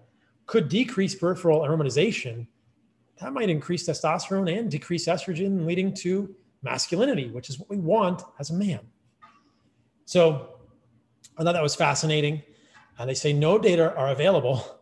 could 0.46 0.68
decrease 0.68 1.14
peripheral 1.14 1.60
aromatization, 1.60 2.46
that 3.20 3.32
might 3.32 3.50
increase 3.50 3.88
testosterone 3.88 4.56
and 4.56 4.70
decrease 4.70 5.06
estrogen, 5.06 5.66
leading 5.66 5.92
to 5.94 6.34
masculinity, 6.62 7.30
which 7.30 7.50
is 7.50 7.58
what 7.58 7.68
we 7.68 7.78
want 7.78 8.22
as 8.38 8.50
a 8.50 8.54
man. 8.54 8.80
So 10.04 10.54
I 11.36 11.42
thought 11.42 11.52
that 11.52 11.62
was 11.62 11.74
fascinating. 11.74 12.42
And 12.98 13.08
they 13.08 13.14
say 13.14 13.32
no 13.32 13.58
data 13.58 13.94
are 13.96 14.10
available 14.10 14.81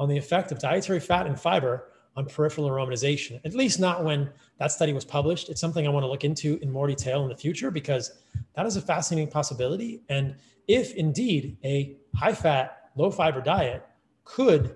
on 0.00 0.08
the 0.08 0.16
effect 0.16 0.50
of 0.50 0.58
dietary 0.58 0.98
fat 0.98 1.26
and 1.26 1.38
fiber 1.38 1.90
on 2.16 2.24
peripheral 2.24 2.68
aromatization, 2.68 3.38
at 3.44 3.54
least 3.54 3.78
not 3.78 4.02
when 4.02 4.30
that 4.58 4.72
study 4.72 4.94
was 4.94 5.04
published. 5.04 5.50
It's 5.50 5.60
something 5.60 5.86
I 5.86 5.90
want 5.90 6.02
to 6.04 6.08
look 6.08 6.24
into 6.24 6.58
in 6.62 6.72
more 6.72 6.86
detail 6.86 7.22
in 7.22 7.28
the 7.28 7.36
future 7.36 7.70
because 7.70 8.18
that 8.56 8.64
is 8.64 8.76
a 8.76 8.80
fascinating 8.80 9.30
possibility. 9.30 10.00
And 10.08 10.34
if 10.66 10.94
indeed 10.94 11.58
a 11.64 11.98
high 12.16 12.32
fat, 12.32 12.90
low 12.96 13.10
fiber 13.10 13.42
diet 13.42 13.86
could 14.24 14.74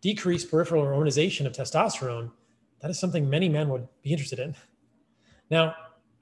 decrease 0.00 0.46
peripheral 0.46 0.82
aromatization 0.84 1.46
of 1.46 1.52
testosterone, 1.52 2.30
that 2.80 2.90
is 2.90 2.98
something 2.98 3.28
many 3.28 3.50
men 3.50 3.68
would 3.68 3.86
be 4.02 4.12
interested 4.12 4.38
in. 4.38 4.56
Now, 5.50 5.74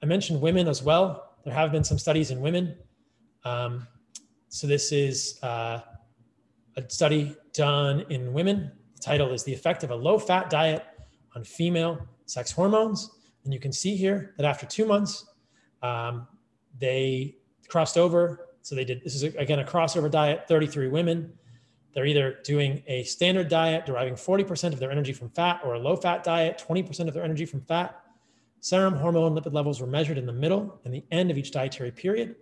I 0.03 0.05
mentioned 0.05 0.41
women 0.41 0.67
as 0.67 0.83
well. 0.83 1.31
There 1.45 1.53
have 1.53 1.71
been 1.71 1.83
some 1.83 1.97
studies 1.97 2.29
in 2.29 2.41
women. 2.41 2.75
Um, 3.45 3.87
so 4.49 4.67
this 4.67 4.91
is 4.91 5.39
uh, 5.41 5.79
a 6.77 6.89
study 6.89 7.35
done 7.53 8.05
in 8.09 8.33
women. 8.33 8.71
The 8.95 9.01
title 9.01 9.31
is 9.31 9.43
The 9.43 9.53
Effect 9.53 9.83
of 9.83 9.91
a 9.91 9.95
Low 9.95 10.19
Fat 10.19 10.49
Diet 10.49 10.85
on 11.35 11.43
Female 11.43 12.05
Sex 12.25 12.51
Hormones. 12.51 13.11
And 13.43 13.53
you 13.53 13.59
can 13.59 13.71
see 13.71 13.95
here 13.95 14.33
that 14.37 14.45
after 14.45 14.65
two 14.65 14.85
months, 14.85 15.25
um, 15.81 16.27
they 16.77 17.37
crossed 17.67 17.97
over. 17.97 18.49
So 18.61 18.75
they 18.75 18.83
did, 18.83 19.03
this 19.03 19.15
is 19.15 19.23
again 19.23 19.59
a 19.59 19.63
crossover 19.63 20.09
diet, 20.09 20.47
33 20.47 20.87
women. 20.87 21.33
They're 21.93 22.05
either 22.05 22.39
doing 22.43 22.83
a 22.87 23.03
standard 23.03 23.47
diet, 23.47 23.85
deriving 23.85 24.15
40% 24.15 24.73
of 24.73 24.79
their 24.79 24.91
energy 24.91 25.13
from 25.13 25.29
fat, 25.29 25.61
or 25.63 25.75
a 25.75 25.79
low 25.79 25.95
fat 25.95 26.23
diet, 26.23 26.61
20% 26.67 27.07
of 27.07 27.13
their 27.13 27.23
energy 27.23 27.45
from 27.45 27.61
fat. 27.61 28.01
Serum 28.59 28.95
hormone 28.95 29.33
lipid 29.33 29.53
levels 29.53 29.79
were 29.79 29.87
measured 29.87 30.17
in 30.17 30.25
the 30.25 30.33
middle 30.33 30.81
and 30.83 30.93
the 30.93 31.05
end 31.11 31.31
of 31.31 31.37
each 31.37 31.51
dietary 31.51 31.91
period. 31.91 32.35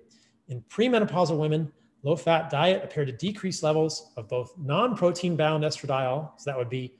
In 0.48 0.62
premenopausal 0.69 1.38
women, 1.38 1.72
low 2.04 2.16
fat 2.16 2.50
diet 2.50 2.84
appeared 2.84 3.08
to 3.08 3.13
decrease 3.13 3.63
levels 3.63 4.12
of 4.18 4.28
both 4.28 4.54
non 4.58 4.96
protein 4.96 5.36
bound 5.36 5.63
estradiol, 5.63 6.32
so 6.38 6.50
that 6.50 6.58
would 6.58 6.70
be 6.70 6.96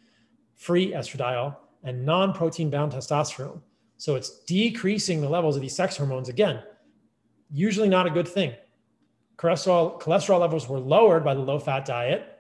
free 0.56 0.92
estradiol, 0.94 1.56
and 1.84 2.06
non 2.06 2.34
protein 2.34 2.70
bound 2.70 2.94
testosterone. 2.94 3.62
So 3.98 4.16
it's 4.16 4.44
decreasing 4.46 5.22
the 5.22 5.30
levels 5.30 5.56
of 5.56 5.62
these 5.62 5.76
sex 5.76 5.98
hormones 5.98 6.30
again. 6.30 6.64
Usually 7.52 7.90
not 7.90 8.08
a 8.08 8.10
good 8.10 8.28
thing. 8.28 8.54
Cholesterol, 9.38 10.02
cholesterol 10.02 10.40
levels 10.40 10.68
were 10.68 10.80
lowered 10.80 11.24
by 11.24 11.34
the 11.34 11.42
low 11.42 11.60
fat 11.60 11.86
diet. 11.86 12.40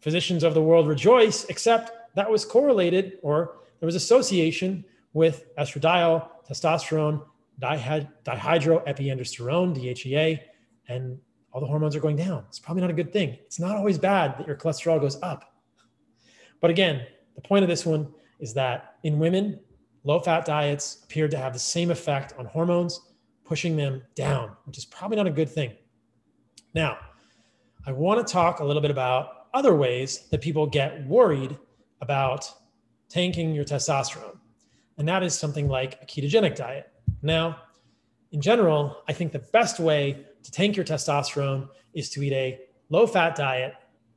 Physicians 0.00 0.42
of 0.42 0.54
the 0.54 0.62
world 0.62 0.88
rejoice, 0.88 1.44
except 1.46 1.92
that 2.14 2.30
was 2.30 2.44
correlated 2.44 3.18
or 3.22 3.58
there 3.80 3.86
was 3.86 3.94
association 3.94 4.84
with 5.12 5.54
estradiol, 5.56 6.28
testosterone, 6.48 7.22
dihyd- 7.60 8.08
dihydroepiandrosterone, 8.24 9.76
DHEA, 9.76 10.40
and 10.92 11.18
all 11.52 11.60
the 11.60 11.66
hormones 11.66 11.94
are 11.94 12.00
going 12.00 12.16
down. 12.16 12.44
It's 12.48 12.58
probably 12.58 12.80
not 12.80 12.90
a 12.90 12.94
good 12.94 13.12
thing. 13.12 13.38
It's 13.44 13.60
not 13.60 13.76
always 13.76 13.98
bad 13.98 14.38
that 14.38 14.46
your 14.46 14.56
cholesterol 14.56 15.00
goes 15.00 15.20
up. 15.22 15.54
But 16.60 16.70
again, 16.70 17.06
the 17.34 17.42
point 17.42 17.62
of 17.62 17.68
this 17.68 17.84
one 17.84 18.08
is 18.40 18.54
that 18.54 18.96
in 19.02 19.18
women, 19.18 19.60
low 20.04 20.20
fat 20.20 20.44
diets 20.44 21.00
appeared 21.04 21.30
to 21.32 21.36
have 21.36 21.52
the 21.52 21.58
same 21.58 21.90
effect 21.90 22.34
on 22.38 22.46
hormones, 22.46 23.00
pushing 23.44 23.76
them 23.76 24.02
down, 24.14 24.52
which 24.64 24.78
is 24.78 24.84
probably 24.84 25.16
not 25.16 25.26
a 25.26 25.30
good 25.30 25.50
thing. 25.50 25.76
Now, 26.74 26.98
I 27.86 27.92
want 27.92 28.26
to 28.26 28.32
talk 28.32 28.60
a 28.60 28.64
little 28.64 28.80
bit 28.80 28.90
about 28.90 29.48
other 29.52 29.74
ways 29.74 30.28
that 30.30 30.40
people 30.40 30.66
get 30.66 31.06
worried 31.06 31.58
about 32.00 32.50
tanking 33.08 33.54
your 33.54 33.64
testosterone. 33.64 34.38
And 34.96 35.06
that 35.08 35.22
is 35.22 35.38
something 35.38 35.68
like 35.68 35.98
a 36.00 36.06
ketogenic 36.06 36.56
diet. 36.56 36.90
Now, 37.22 37.58
in 38.30 38.40
general, 38.40 39.02
I 39.08 39.12
think 39.12 39.32
the 39.32 39.40
best 39.40 39.78
way 39.78 40.26
to 40.42 40.50
tank 40.50 40.76
your 40.76 40.84
testosterone 40.84 41.68
is 41.94 42.10
to 42.10 42.22
eat 42.22 42.32
a 42.32 42.60
low 42.88 43.06
fat 43.06 43.34
diet 43.36 43.74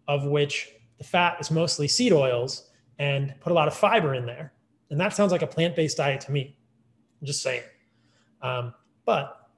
of 0.07 0.25
which 0.25 0.71
the 0.97 1.03
fat 1.03 1.37
is 1.39 1.51
mostly 1.51 1.87
seed 1.87 2.13
oils 2.13 2.69
and 2.99 3.33
put 3.39 3.51
a 3.51 3.55
lot 3.55 3.67
of 3.67 3.73
fiber 3.73 4.13
in 4.13 4.25
there. 4.25 4.53
And 4.89 4.99
that 4.99 5.13
sounds 5.13 5.31
like 5.31 5.41
a 5.41 5.47
plant 5.47 5.75
based 5.75 5.97
diet 5.97 6.21
to 6.21 6.31
me. 6.31 6.57
I'm 7.21 7.27
just 7.27 7.41
saying. 7.41 7.63
Um, 8.41 8.73
but 9.05 9.49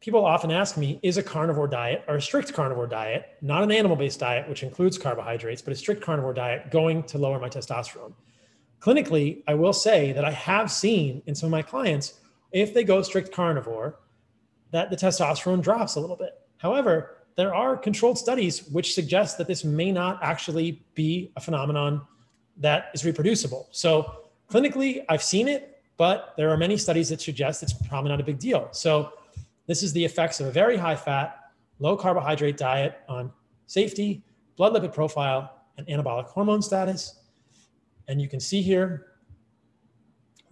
people 0.00 0.24
often 0.24 0.50
ask 0.50 0.76
me 0.76 0.98
is 1.02 1.18
a 1.18 1.22
carnivore 1.22 1.68
diet 1.68 2.04
or 2.08 2.16
a 2.16 2.22
strict 2.22 2.52
carnivore 2.52 2.86
diet, 2.86 3.36
not 3.42 3.62
an 3.62 3.70
animal 3.70 3.96
based 3.96 4.20
diet, 4.20 4.48
which 4.48 4.62
includes 4.62 4.98
carbohydrates, 4.98 5.62
but 5.62 5.72
a 5.72 5.76
strict 5.76 6.02
carnivore 6.02 6.34
diet 6.34 6.70
going 6.70 7.02
to 7.04 7.18
lower 7.18 7.38
my 7.38 7.48
testosterone? 7.48 8.12
Clinically, 8.80 9.42
I 9.46 9.54
will 9.54 9.72
say 9.72 10.12
that 10.12 10.24
I 10.24 10.30
have 10.30 10.70
seen 10.70 11.22
in 11.26 11.34
some 11.34 11.48
of 11.48 11.50
my 11.50 11.62
clients, 11.62 12.20
if 12.52 12.72
they 12.72 12.84
go 12.84 13.02
strict 13.02 13.32
carnivore, 13.32 13.98
that 14.76 14.90
the 14.90 14.96
testosterone 14.96 15.62
drops 15.62 15.94
a 15.94 16.00
little 16.00 16.16
bit. 16.16 16.38
However, 16.58 17.16
there 17.34 17.54
are 17.54 17.78
controlled 17.78 18.18
studies 18.18 18.68
which 18.68 18.92
suggest 18.92 19.38
that 19.38 19.46
this 19.46 19.64
may 19.64 19.90
not 19.90 20.18
actually 20.22 20.82
be 20.94 21.32
a 21.36 21.40
phenomenon 21.40 22.02
that 22.58 22.90
is 22.92 23.02
reproducible. 23.02 23.68
So 23.70 24.24
clinically, 24.50 25.02
I've 25.08 25.22
seen 25.22 25.48
it, 25.48 25.82
but 25.96 26.34
there 26.36 26.50
are 26.50 26.58
many 26.58 26.76
studies 26.76 27.08
that 27.08 27.22
suggest 27.22 27.62
it's 27.62 27.72
probably 27.72 28.10
not 28.10 28.20
a 28.20 28.22
big 28.22 28.38
deal. 28.38 28.68
So 28.72 29.12
this 29.66 29.82
is 29.82 29.94
the 29.94 30.04
effects 30.04 30.40
of 30.40 30.46
a 30.46 30.50
very 30.50 30.76
high 30.76 30.96
fat, 30.96 31.38
low 31.78 31.96
carbohydrate 31.96 32.58
diet 32.58 33.00
on 33.08 33.32
safety, 33.66 34.22
blood 34.56 34.74
lipid 34.74 34.92
profile, 34.92 35.62
and 35.78 35.86
anabolic 35.86 36.26
hormone 36.26 36.60
status. 36.60 37.20
And 38.08 38.20
you 38.20 38.28
can 38.28 38.40
see 38.40 38.60
here 38.60 39.06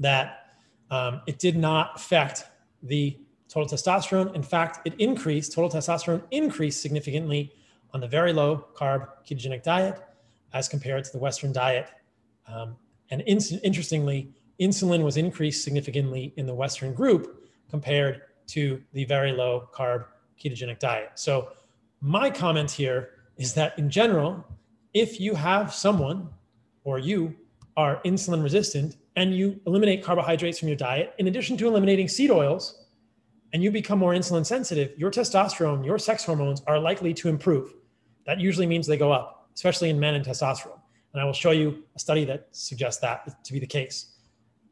that 0.00 0.56
um, 0.90 1.20
it 1.26 1.38
did 1.38 1.58
not 1.58 1.92
affect 1.96 2.46
the 2.82 3.18
total 3.54 3.68
testosterone. 3.68 4.34
In 4.34 4.42
fact, 4.42 4.84
it 4.84 4.94
increased, 4.98 5.52
total 5.52 5.70
testosterone 5.70 6.24
increased 6.32 6.82
significantly 6.82 7.52
on 7.92 8.00
the 8.00 8.08
very 8.08 8.32
low 8.32 8.66
carb 8.74 9.06
ketogenic 9.24 9.62
diet 9.62 10.02
as 10.52 10.68
compared 10.68 11.04
to 11.04 11.12
the 11.12 11.18
Western 11.18 11.52
diet. 11.52 11.88
Um, 12.48 12.76
and 13.10 13.20
in, 13.22 13.38
interestingly, 13.62 14.28
insulin 14.60 15.04
was 15.04 15.16
increased 15.16 15.62
significantly 15.62 16.34
in 16.36 16.46
the 16.46 16.54
Western 16.54 16.92
group 16.92 17.44
compared 17.70 18.22
to 18.48 18.82
the 18.92 19.04
very 19.04 19.30
low 19.30 19.68
carb 19.72 20.06
ketogenic 20.42 20.80
diet. 20.80 21.12
So, 21.14 21.50
my 22.00 22.28
comment 22.28 22.70
here 22.70 23.10
is 23.38 23.54
that 23.54 23.78
in 23.78 23.88
general, 23.88 24.44
if 24.92 25.20
you 25.20 25.34
have 25.34 25.72
someone 25.72 26.28
or 26.82 26.98
you 26.98 27.34
are 27.76 28.02
insulin 28.04 28.42
resistant 28.42 28.96
and 29.16 29.34
you 29.34 29.58
eliminate 29.66 30.04
carbohydrates 30.04 30.58
from 30.58 30.68
your 30.68 30.76
diet, 30.76 31.14
in 31.18 31.28
addition 31.28 31.56
to 31.56 31.66
eliminating 31.66 32.08
seed 32.08 32.30
oils, 32.30 32.83
and 33.54 33.62
you 33.62 33.70
become 33.70 34.00
more 34.00 34.12
insulin 34.12 34.44
sensitive, 34.44 34.98
your 34.98 35.12
testosterone, 35.12 35.86
your 35.86 35.96
sex 35.96 36.24
hormones 36.24 36.60
are 36.66 36.78
likely 36.78 37.14
to 37.14 37.28
improve. 37.28 37.72
That 38.26 38.40
usually 38.40 38.66
means 38.66 38.84
they 38.84 38.96
go 38.96 39.12
up, 39.12 39.48
especially 39.54 39.90
in 39.90 40.00
men 40.00 40.14
and 40.14 40.24
testosterone. 40.24 40.80
And 41.12 41.22
I 41.22 41.24
will 41.24 41.32
show 41.32 41.52
you 41.52 41.84
a 41.94 42.00
study 42.00 42.24
that 42.24 42.48
suggests 42.50 43.00
that 43.02 43.44
to 43.44 43.52
be 43.52 43.60
the 43.60 43.66
case. 43.66 44.16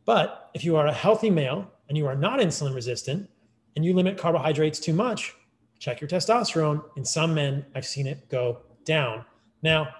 But 0.04 0.50
if 0.52 0.64
you 0.64 0.74
are 0.74 0.88
a 0.88 0.92
healthy 0.92 1.30
male 1.30 1.70
and 1.88 1.96
you 1.96 2.06
are 2.08 2.16
not 2.16 2.40
insulin 2.40 2.74
resistant 2.74 3.30
and 3.76 3.84
you 3.84 3.94
limit 3.94 4.18
carbohydrates 4.18 4.80
too 4.80 4.94
much, 4.94 5.32
check 5.78 6.00
your 6.00 6.10
testosterone. 6.10 6.82
In 6.96 7.04
some 7.04 7.32
men, 7.32 7.64
I've 7.76 7.86
seen 7.86 8.08
it 8.08 8.28
go 8.28 8.62
down. 8.84 9.24
Now, 9.62 9.94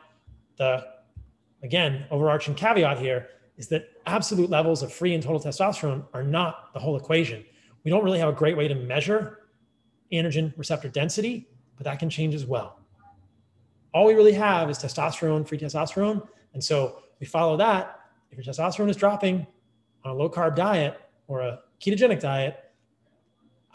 the 0.57 0.89
again, 1.63 2.05
overarching 2.11 2.57
caveat 2.57 2.99
here 2.99 3.29
is 3.57 3.69
that 3.69 3.91
absolute 4.07 4.51
levels 4.51 4.83
of 4.83 4.93
free 4.93 5.15
and 5.15 5.23
total 5.23 5.39
testosterone 5.39 6.05
are 6.13 6.25
not 6.25 6.75
the 6.75 6.81
whole 6.81 6.97
equation. 6.97 7.45
We 7.85 7.91
don't 7.91 8.05
really 8.05 8.19
have 8.19 8.29
a 8.29 8.33
great 8.33 8.57
way 8.57 8.69
to 8.69 8.75
measure 8.75 9.41
androgen 10.13 10.53
receptor 10.57 10.89
density, 10.89 11.49
but 11.77 11.85
that 11.85 11.99
can 11.99 12.11
change 12.11 12.35
as 12.35 12.47
well. 12.47 12.79
All 13.95 14.07
we 14.07 14.15
really 14.15 14.33
have 14.33 14.71
is 14.71 14.79
testosterone, 14.79 15.47
free 15.47 15.59
testosterone. 15.59 16.27
And 16.55 16.63
so 16.63 17.03
we 17.21 17.27
follow 17.27 17.57
that. 17.57 18.01
If 18.31 18.39
your 18.39 18.55
testosterone 18.55 18.89
is 18.89 18.97
dropping 18.97 19.47
on 20.05 20.13
a 20.13 20.15
low 20.15 20.31
carb 20.31 20.57
diet 20.57 21.01
or 21.27 21.41
a 21.41 21.61
ketogenic 21.81 22.21
diet, 22.21 22.59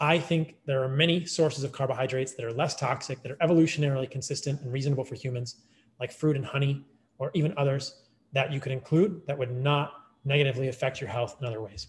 I 0.00 0.18
think 0.18 0.56
there 0.64 0.82
are 0.82 0.88
many 0.88 1.24
sources 1.24 1.64
of 1.64 1.72
carbohydrates 1.72 2.34
that 2.34 2.44
are 2.44 2.52
less 2.52 2.76
toxic, 2.76 3.22
that 3.22 3.32
are 3.32 3.36
evolutionarily 3.36 4.10
consistent 4.10 4.60
and 4.62 4.72
reasonable 4.72 5.04
for 5.04 5.16
humans, 5.16 5.56
like 5.98 6.12
fruit 6.12 6.36
and 6.36 6.44
honey, 6.44 6.84
or 7.18 7.32
even 7.34 7.52
others 7.56 8.02
that 8.32 8.52
you 8.52 8.60
could 8.60 8.72
include 8.72 9.22
that 9.26 9.36
would 9.36 9.50
not 9.50 9.92
negatively 10.24 10.68
affect 10.68 11.00
your 11.00 11.10
health 11.10 11.36
in 11.40 11.46
other 11.46 11.60
ways. 11.60 11.88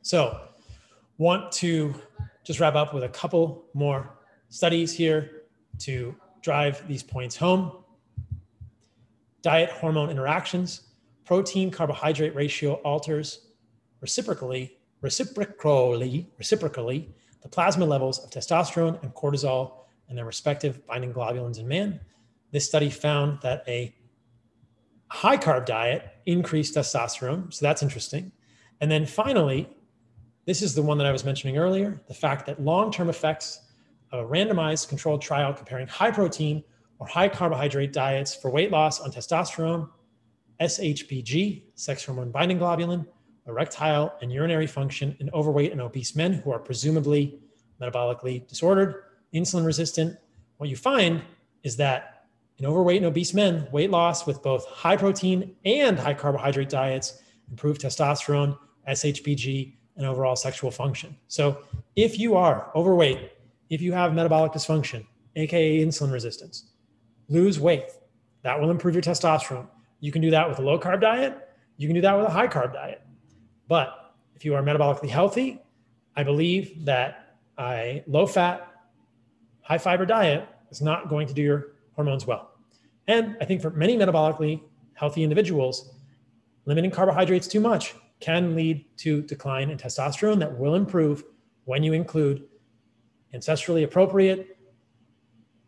So, 0.00 0.40
want 1.18 1.50
to 1.52 1.94
just 2.44 2.60
wrap 2.60 2.74
up 2.74 2.94
with 2.94 3.04
a 3.04 3.08
couple 3.08 3.64
more 3.74 4.18
studies 4.48 4.92
here 4.92 5.42
to 5.78 6.14
drive 6.42 6.86
these 6.86 7.02
points 7.02 7.36
home. 7.36 7.84
Diet 9.42 9.70
hormone 9.70 10.10
interactions, 10.10 10.82
protein 11.24 11.70
carbohydrate 11.70 12.34
ratio 12.34 12.74
alters 12.74 13.48
reciprocally, 14.00 14.78
reciprocally, 15.00 16.30
reciprocally 16.38 17.14
the 17.42 17.48
plasma 17.48 17.84
levels 17.84 18.18
of 18.18 18.30
testosterone 18.30 19.00
and 19.02 19.14
cortisol 19.14 19.84
and 20.08 20.18
their 20.18 20.24
respective 20.24 20.86
binding 20.86 21.12
globulins 21.12 21.58
in 21.58 21.68
man. 21.68 22.00
This 22.52 22.66
study 22.66 22.90
found 22.90 23.40
that 23.42 23.64
a 23.68 23.94
high 25.08 25.36
carb 25.36 25.66
diet 25.66 26.08
increased 26.26 26.74
testosterone, 26.74 27.52
so 27.52 27.64
that's 27.64 27.82
interesting. 27.82 28.32
And 28.80 28.90
then 28.90 29.06
finally, 29.06 29.68
this 30.46 30.62
is 30.62 30.74
the 30.74 30.82
one 30.82 30.96
that 30.96 31.06
I 31.06 31.12
was 31.12 31.24
mentioning 31.24 31.58
earlier 31.58 32.00
the 32.08 32.14
fact 32.14 32.46
that 32.46 32.62
long 32.62 32.90
term 32.90 33.10
effects 33.10 33.60
of 34.12 34.24
a 34.24 34.28
randomized 34.28 34.88
controlled 34.88 35.20
trial 35.20 35.52
comparing 35.52 35.86
high 35.88 36.10
protein 36.10 36.62
or 36.98 37.06
high 37.06 37.28
carbohydrate 37.28 37.92
diets 37.92 38.34
for 38.34 38.50
weight 38.50 38.70
loss 38.70 39.00
on 39.00 39.10
testosterone, 39.10 39.90
SHBG, 40.60 41.64
sex 41.74 42.04
hormone 42.04 42.30
binding 42.30 42.58
globulin, 42.58 43.06
erectile 43.46 44.14
and 44.22 44.32
urinary 44.32 44.66
function 44.66 45.16
in 45.20 45.28
overweight 45.30 45.72
and 45.72 45.80
obese 45.80 46.16
men 46.16 46.32
who 46.32 46.50
are 46.50 46.58
presumably 46.58 47.38
metabolically 47.80 48.46
disordered, 48.48 49.02
insulin 49.34 49.66
resistant. 49.66 50.16
What 50.56 50.70
you 50.70 50.76
find 50.76 51.22
is 51.62 51.76
that 51.76 52.24
in 52.58 52.64
overweight 52.64 52.98
and 52.98 53.06
obese 53.06 53.34
men, 53.34 53.68
weight 53.70 53.90
loss 53.90 54.26
with 54.26 54.42
both 54.42 54.64
high 54.66 54.96
protein 54.96 55.54
and 55.64 55.98
high 55.98 56.14
carbohydrate 56.14 56.70
diets 56.70 57.20
improve 57.50 57.78
testosterone, 57.78 58.56
SHBG, 58.88 59.74
and 59.96 60.06
overall 60.06 60.36
sexual 60.36 60.70
function. 60.70 61.16
So 61.28 61.58
if 61.96 62.18
you 62.18 62.36
are 62.36 62.70
overweight, 62.74 63.32
if 63.70 63.80
you 63.80 63.92
have 63.92 64.14
metabolic 64.14 64.52
dysfunction, 64.52 65.06
aka 65.34 65.84
insulin 65.84 66.12
resistance, 66.12 66.70
lose 67.28 67.58
weight. 67.58 67.90
That 68.42 68.60
will 68.60 68.70
improve 68.70 68.94
your 68.94 69.02
testosterone. 69.02 69.66
You 70.00 70.12
can 70.12 70.22
do 70.22 70.30
that 70.30 70.48
with 70.48 70.58
a 70.58 70.62
low 70.62 70.78
carb 70.78 71.00
diet. 71.00 71.48
You 71.78 71.88
can 71.88 71.94
do 71.94 72.00
that 72.02 72.16
with 72.16 72.26
a 72.26 72.30
high 72.30 72.46
carb 72.46 72.72
diet. 72.72 73.02
But 73.68 74.14
if 74.34 74.44
you 74.44 74.54
are 74.54 74.62
metabolically 74.62 75.08
healthy, 75.08 75.60
I 76.14 76.22
believe 76.22 76.84
that 76.84 77.36
a 77.58 78.04
low 78.06 78.26
fat, 78.26 78.70
high 79.62 79.78
fiber 79.78 80.06
diet 80.06 80.48
is 80.70 80.80
not 80.80 81.08
going 81.08 81.26
to 81.26 81.34
do 81.34 81.42
your 81.42 81.66
hormones 81.94 82.26
well. 82.26 82.52
And 83.08 83.36
I 83.40 83.44
think 83.44 83.62
for 83.62 83.70
many 83.70 83.96
metabolically 83.96 84.60
healthy 84.94 85.22
individuals, 85.22 85.90
limiting 86.66 86.90
carbohydrates 86.90 87.46
too 87.46 87.60
much 87.60 87.94
can 88.20 88.54
lead 88.54 88.84
to 88.98 89.22
decline 89.22 89.70
in 89.70 89.78
testosterone 89.78 90.38
that 90.38 90.58
will 90.58 90.74
improve 90.74 91.24
when 91.64 91.82
you 91.82 91.92
include 91.92 92.44
ancestrally 93.34 93.84
appropriate, 93.84 94.56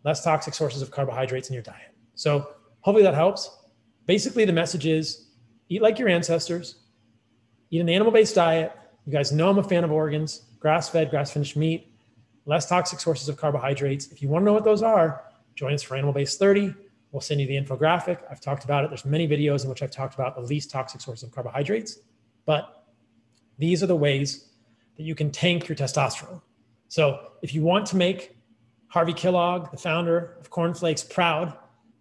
less 0.04 0.24
toxic 0.24 0.54
sources 0.54 0.80
of 0.80 0.90
carbohydrates 0.90 1.48
in 1.48 1.54
your 1.54 1.62
diet. 1.62 1.94
So 2.14 2.54
hopefully 2.80 3.02
that 3.02 3.14
helps. 3.14 3.50
Basically, 4.06 4.44
the 4.44 4.52
message 4.52 4.86
is 4.86 5.28
eat 5.68 5.82
like 5.82 5.98
your 5.98 6.08
ancestors, 6.08 6.76
eat 7.70 7.80
an 7.80 7.88
animal 7.88 8.12
based 8.12 8.34
diet. 8.34 8.72
You 9.04 9.12
guys 9.12 9.32
know 9.32 9.50
I'm 9.50 9.58
a 9.58 9.62
fan 9.62 9.84
of 9.84 9.92
organs, 9.92 10.46
grass 10.58 10.88
fed, 10.88 11.10
grass 11.10 11.30
finished 11.30 11.56
meat, 11.56 11.92
less 12.46 12.66
toxic 12.66 13.00
sources 13.00 13.28
of 13.28 13.36
carbohydrates. 13.36 14.10
If 14.10 14.22
you 14.22 14.28
want 14.28 14.42
to 14.42 14.46
know 14.46 14.54
what 14.54 14.64
those 14.64 14.82
are, 14.82 15.24
join 15.54 15.74
us 15.74 15.82
for 15.82 15.96
Animal 15.96 16.14
Based 16.14 16.38
30. 16.38 16.74
We'll 17.12 17.20
send 17.20 17.40
you 17.40 17.46
the 17.46 17.58
infographic. 17.58 18.20
I've 18.30 18.40
talked 18.40 18.64
about 18.64 18.84
it. 18.84 18.90
There's 18.90 19.04
many 19.04 19.26
videos 19.26 19.64
in 19.64 19.70
which 19.70 19.82
I've 19.82 19.90
talked 19.90 20.14
about 20.14 20.34
the 20.34 20.42
least 20.42 20.70
toxic 20.70 21.00
source 21.00 21.22
of 21.22 21.30
carbohydrates. 21.30 21.98
But 22.48 22.86
these 23.58 23.82
are 23.82 23.86
the 23.86 23.94
ways 23.94 24.48
that 24.96 25.02
you 25.02 25.14
can 25.14 25.30
tank 25.30 25.68
your 25.68 25.76
testosterone. 25.76 26.40
So 26.88 27.32
if 27.42 27.52
you 27.52 27.62
want 27.62 27.84
to 27.88 27.96
make 27.96 28.38
Harvey 28.86 29.12
Kellogg, 29.12 29.70
the 29.70 29.76
founder 29.76 30.38
of 30.40 30.48
Corn 30.48 30.72
Flakes, 30.72 31.04
proud 31.04 31.54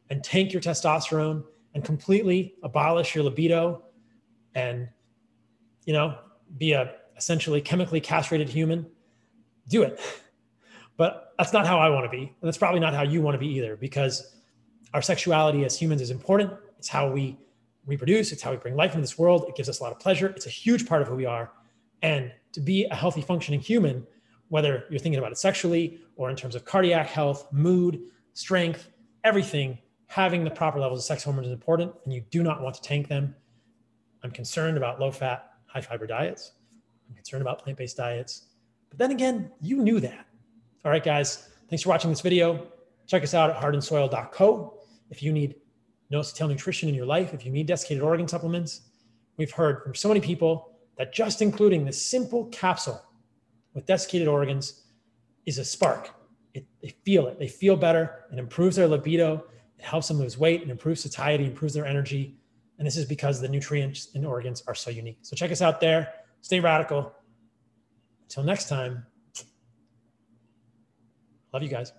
and 0.10 0.24
tank 0.24 0.54
your 0.54 0.62
testosterone 0.62 1.44
and 1.74 1.84
completely 1.84 2.56
abolish 2.64 3.14
your 3.14 3.26
libido 3.26 3.84
and 4.56 4.88
you 5.84 5.92
know 5.92 6.18
be 6.58 6.72
a 6.72 6.94
essentially 7.18 7.60
chemically 7.60 8.00
castrated 8.00 8.48
human 8.48 8.86
do 9.68 9.84
it 9.84 10.00
But 10.96 11.34
that's 11.38 11.54
not 11.54 11.68
how 11.68 11.78
I 11.78 11.90
want 11.90 12.06
to 12.06 12.10
be. 12.10 12.24
And 12.24 12.36
that's 12.42 12.58
probably 12.58 12.80
not 12.80 12.94
how 12.94 13.04
you 13.04 13.22
want 13.22 13.36
to 13.36 13.40
be 13.40 13.50
either, 13.50 13.76
because 13.76 14.36
our 14.96 15.02
sexuality 15.04 15.64
as 15.64 15.78
humans 15.78 16.02
is 16.02 16.10
important. 16.10 16.52
It's 16.80 16.88
how 16.88 17.12
we 17.12 17.38
reproduce, 17.88 18.32
it's 18.32 18.42
how 18.42 18.52
we 18.52 18.58
bring 18.58 18.76
life 18.76 18.92
into 18.92 19.02
this 19.02 19.18
world. 19.18 19.46
It 19.48 19.56
gives 19.56 19.70
us 19.70 19.80
a 19.80 19.84
lot 19.84 19.92
of 19.92 20.00
pleasure. 20.00 20.28
It's 20.28 20.46
a 20.46 20.52
huge 20.52 20.88
part 20.88 21.02
of 21.02 21.08
who 21.08 21.16
we 21.16 21.26
are. 21.26 21.52
And 22.02 22.32
to 22.52 22.60
be 22.60 22.86
a 22.86 22.96
healthy, 22.96 23.22
functioning 23.22 23.60
human, 23.60 24.06
whether 24.50 24.86
you're 24.90 25.00
thinking 25.00 25.20
about 25.20 25.32
it 25.32 25.38
sexually 25.38 26.00
or 26.16 26.30
in 26.30 26.36
terms 26.36 26.56
of 26.56 26.66
cardiac 26.66 27.08
health, 27.08 27.48
mood, 27.52 28.02
strength, 28.34 28.90
everything, 29.24 29.78
having 30.08 30.44
the 30.44 30.52
proper 30.52 30.80
levels 30.80 31.00
of 31.00 31.06
sex 31.06 31.24
hormones 31.24 31.48
is 31.48 31.54
important, 31.54 31.94
and 32.06 32.14
you 32.14 32.22
do 32.30 32.44
not 32.44 32.62
want 32.62 32.76
to 32.76 32.82
tank 32.82 33.08
them. 33.08 33.36
I'm 34.24 34.32
concerned 34.32 34.78
about 34.78 35.00
low 35.00 35.12
fat, 35.12 35.52
high 35.66 35.82
fiber 35.82 36.08
diets. 36.08 36.54
I'm 37.10 37.16
concerned 37.16 37.42
about 37.42 37.64
plant 37.64 37.78
based 37.78 37.98
diets. 37.98 38.48
But 38.90 38.98
then 39.00 39.12
again, 39.12 39.52
you 39.62 39.78
knew 39.78 40.00
that. 40.00 40.26
All 40.86 40.92
right, 40.92 41.04
guys, 41.04 41.50
thanks 41.70 41.84
for 41.84 41.90
watching 41.90 42.10
this 42.10 42.22
video. 42.22 42.68
Check 43.06 43.24
us 43.24 43.34
out 43.34 43.50
at 43.50 43.58
heartandsoil.co. 43.58 44.80
If 45.10 45.24
you 45.24 45.32
need 45.32 45.56
nose 46.10 46.32
tail 46.34 46.48
nutrition 46.48 46.90
in 46.90 46.96
your 46.96 47.06
life, 47.06 47.34
if 47.34 47.46
you 47.46 47.52
need 47.52 47.68
desiccated 47.68 48.04
organ 48.04 48.28
supplements, 48.28 48.82
we've 49.38 49.52
heard 49.52 49.84
from 49.84 49.94
so 49.94 50.08
many 50.08 50.22
people 50.22 50.72
that 50.98 51.14
just 51.14 51.42
including 51.42 51.86
this 51.86 52.02
simple 52.02 52.46
capsule 52.46 53.02
with 53.74 53.86
desiccated 53.86 54.28
organs 54.28 54.88
is 55.46 55.58
a 55.58 55.66
spark. 55.66 56.10
It, 56.54 56.66
they 56.82 56.90
feel 57.06 57.28
it. 57.28 57.38
They 57.38 57.48
feel 57.48 57.76
better. 57.76 58.26
It 58.32 58.40
improves 58.40 58.76
their 58.76 58.88
libido. 58.88 59.46
It 59.78 59.86
helps 59.86 60.08
them 60.08 60.18
lose 60.18 60.38
weight 60.38 60.62
and 60.62 60.72
improves 60.72 61.02
satiety, 61.02 61.46
improves 61.46 61.74
their 61.74 61.86
energy. 61.86 62.38
And 62.78 62.86
this 62.86 62.98
is 62.98 63.06
because 63.06 63.40
the 63.40 63.48
nutrients 63.48 64.10
in 64.16 64.26
organs 64.26 64.64
are 64.68 64.76
so 64.76 64.90
unique. 64.90 65.20
So 65.22 65.36
check 65.36 65.52
us 65.52 65.62
out 65.62 65.80
there. 65.80 66.14
Stay 66.42 66.60
radical. 66.60 67.14
Until 68.24 68.44
next 68.44 68.70
time, 68.70 69.06
love 71.54 71.64
you 71.64 71.70
guys. 71.70 71.92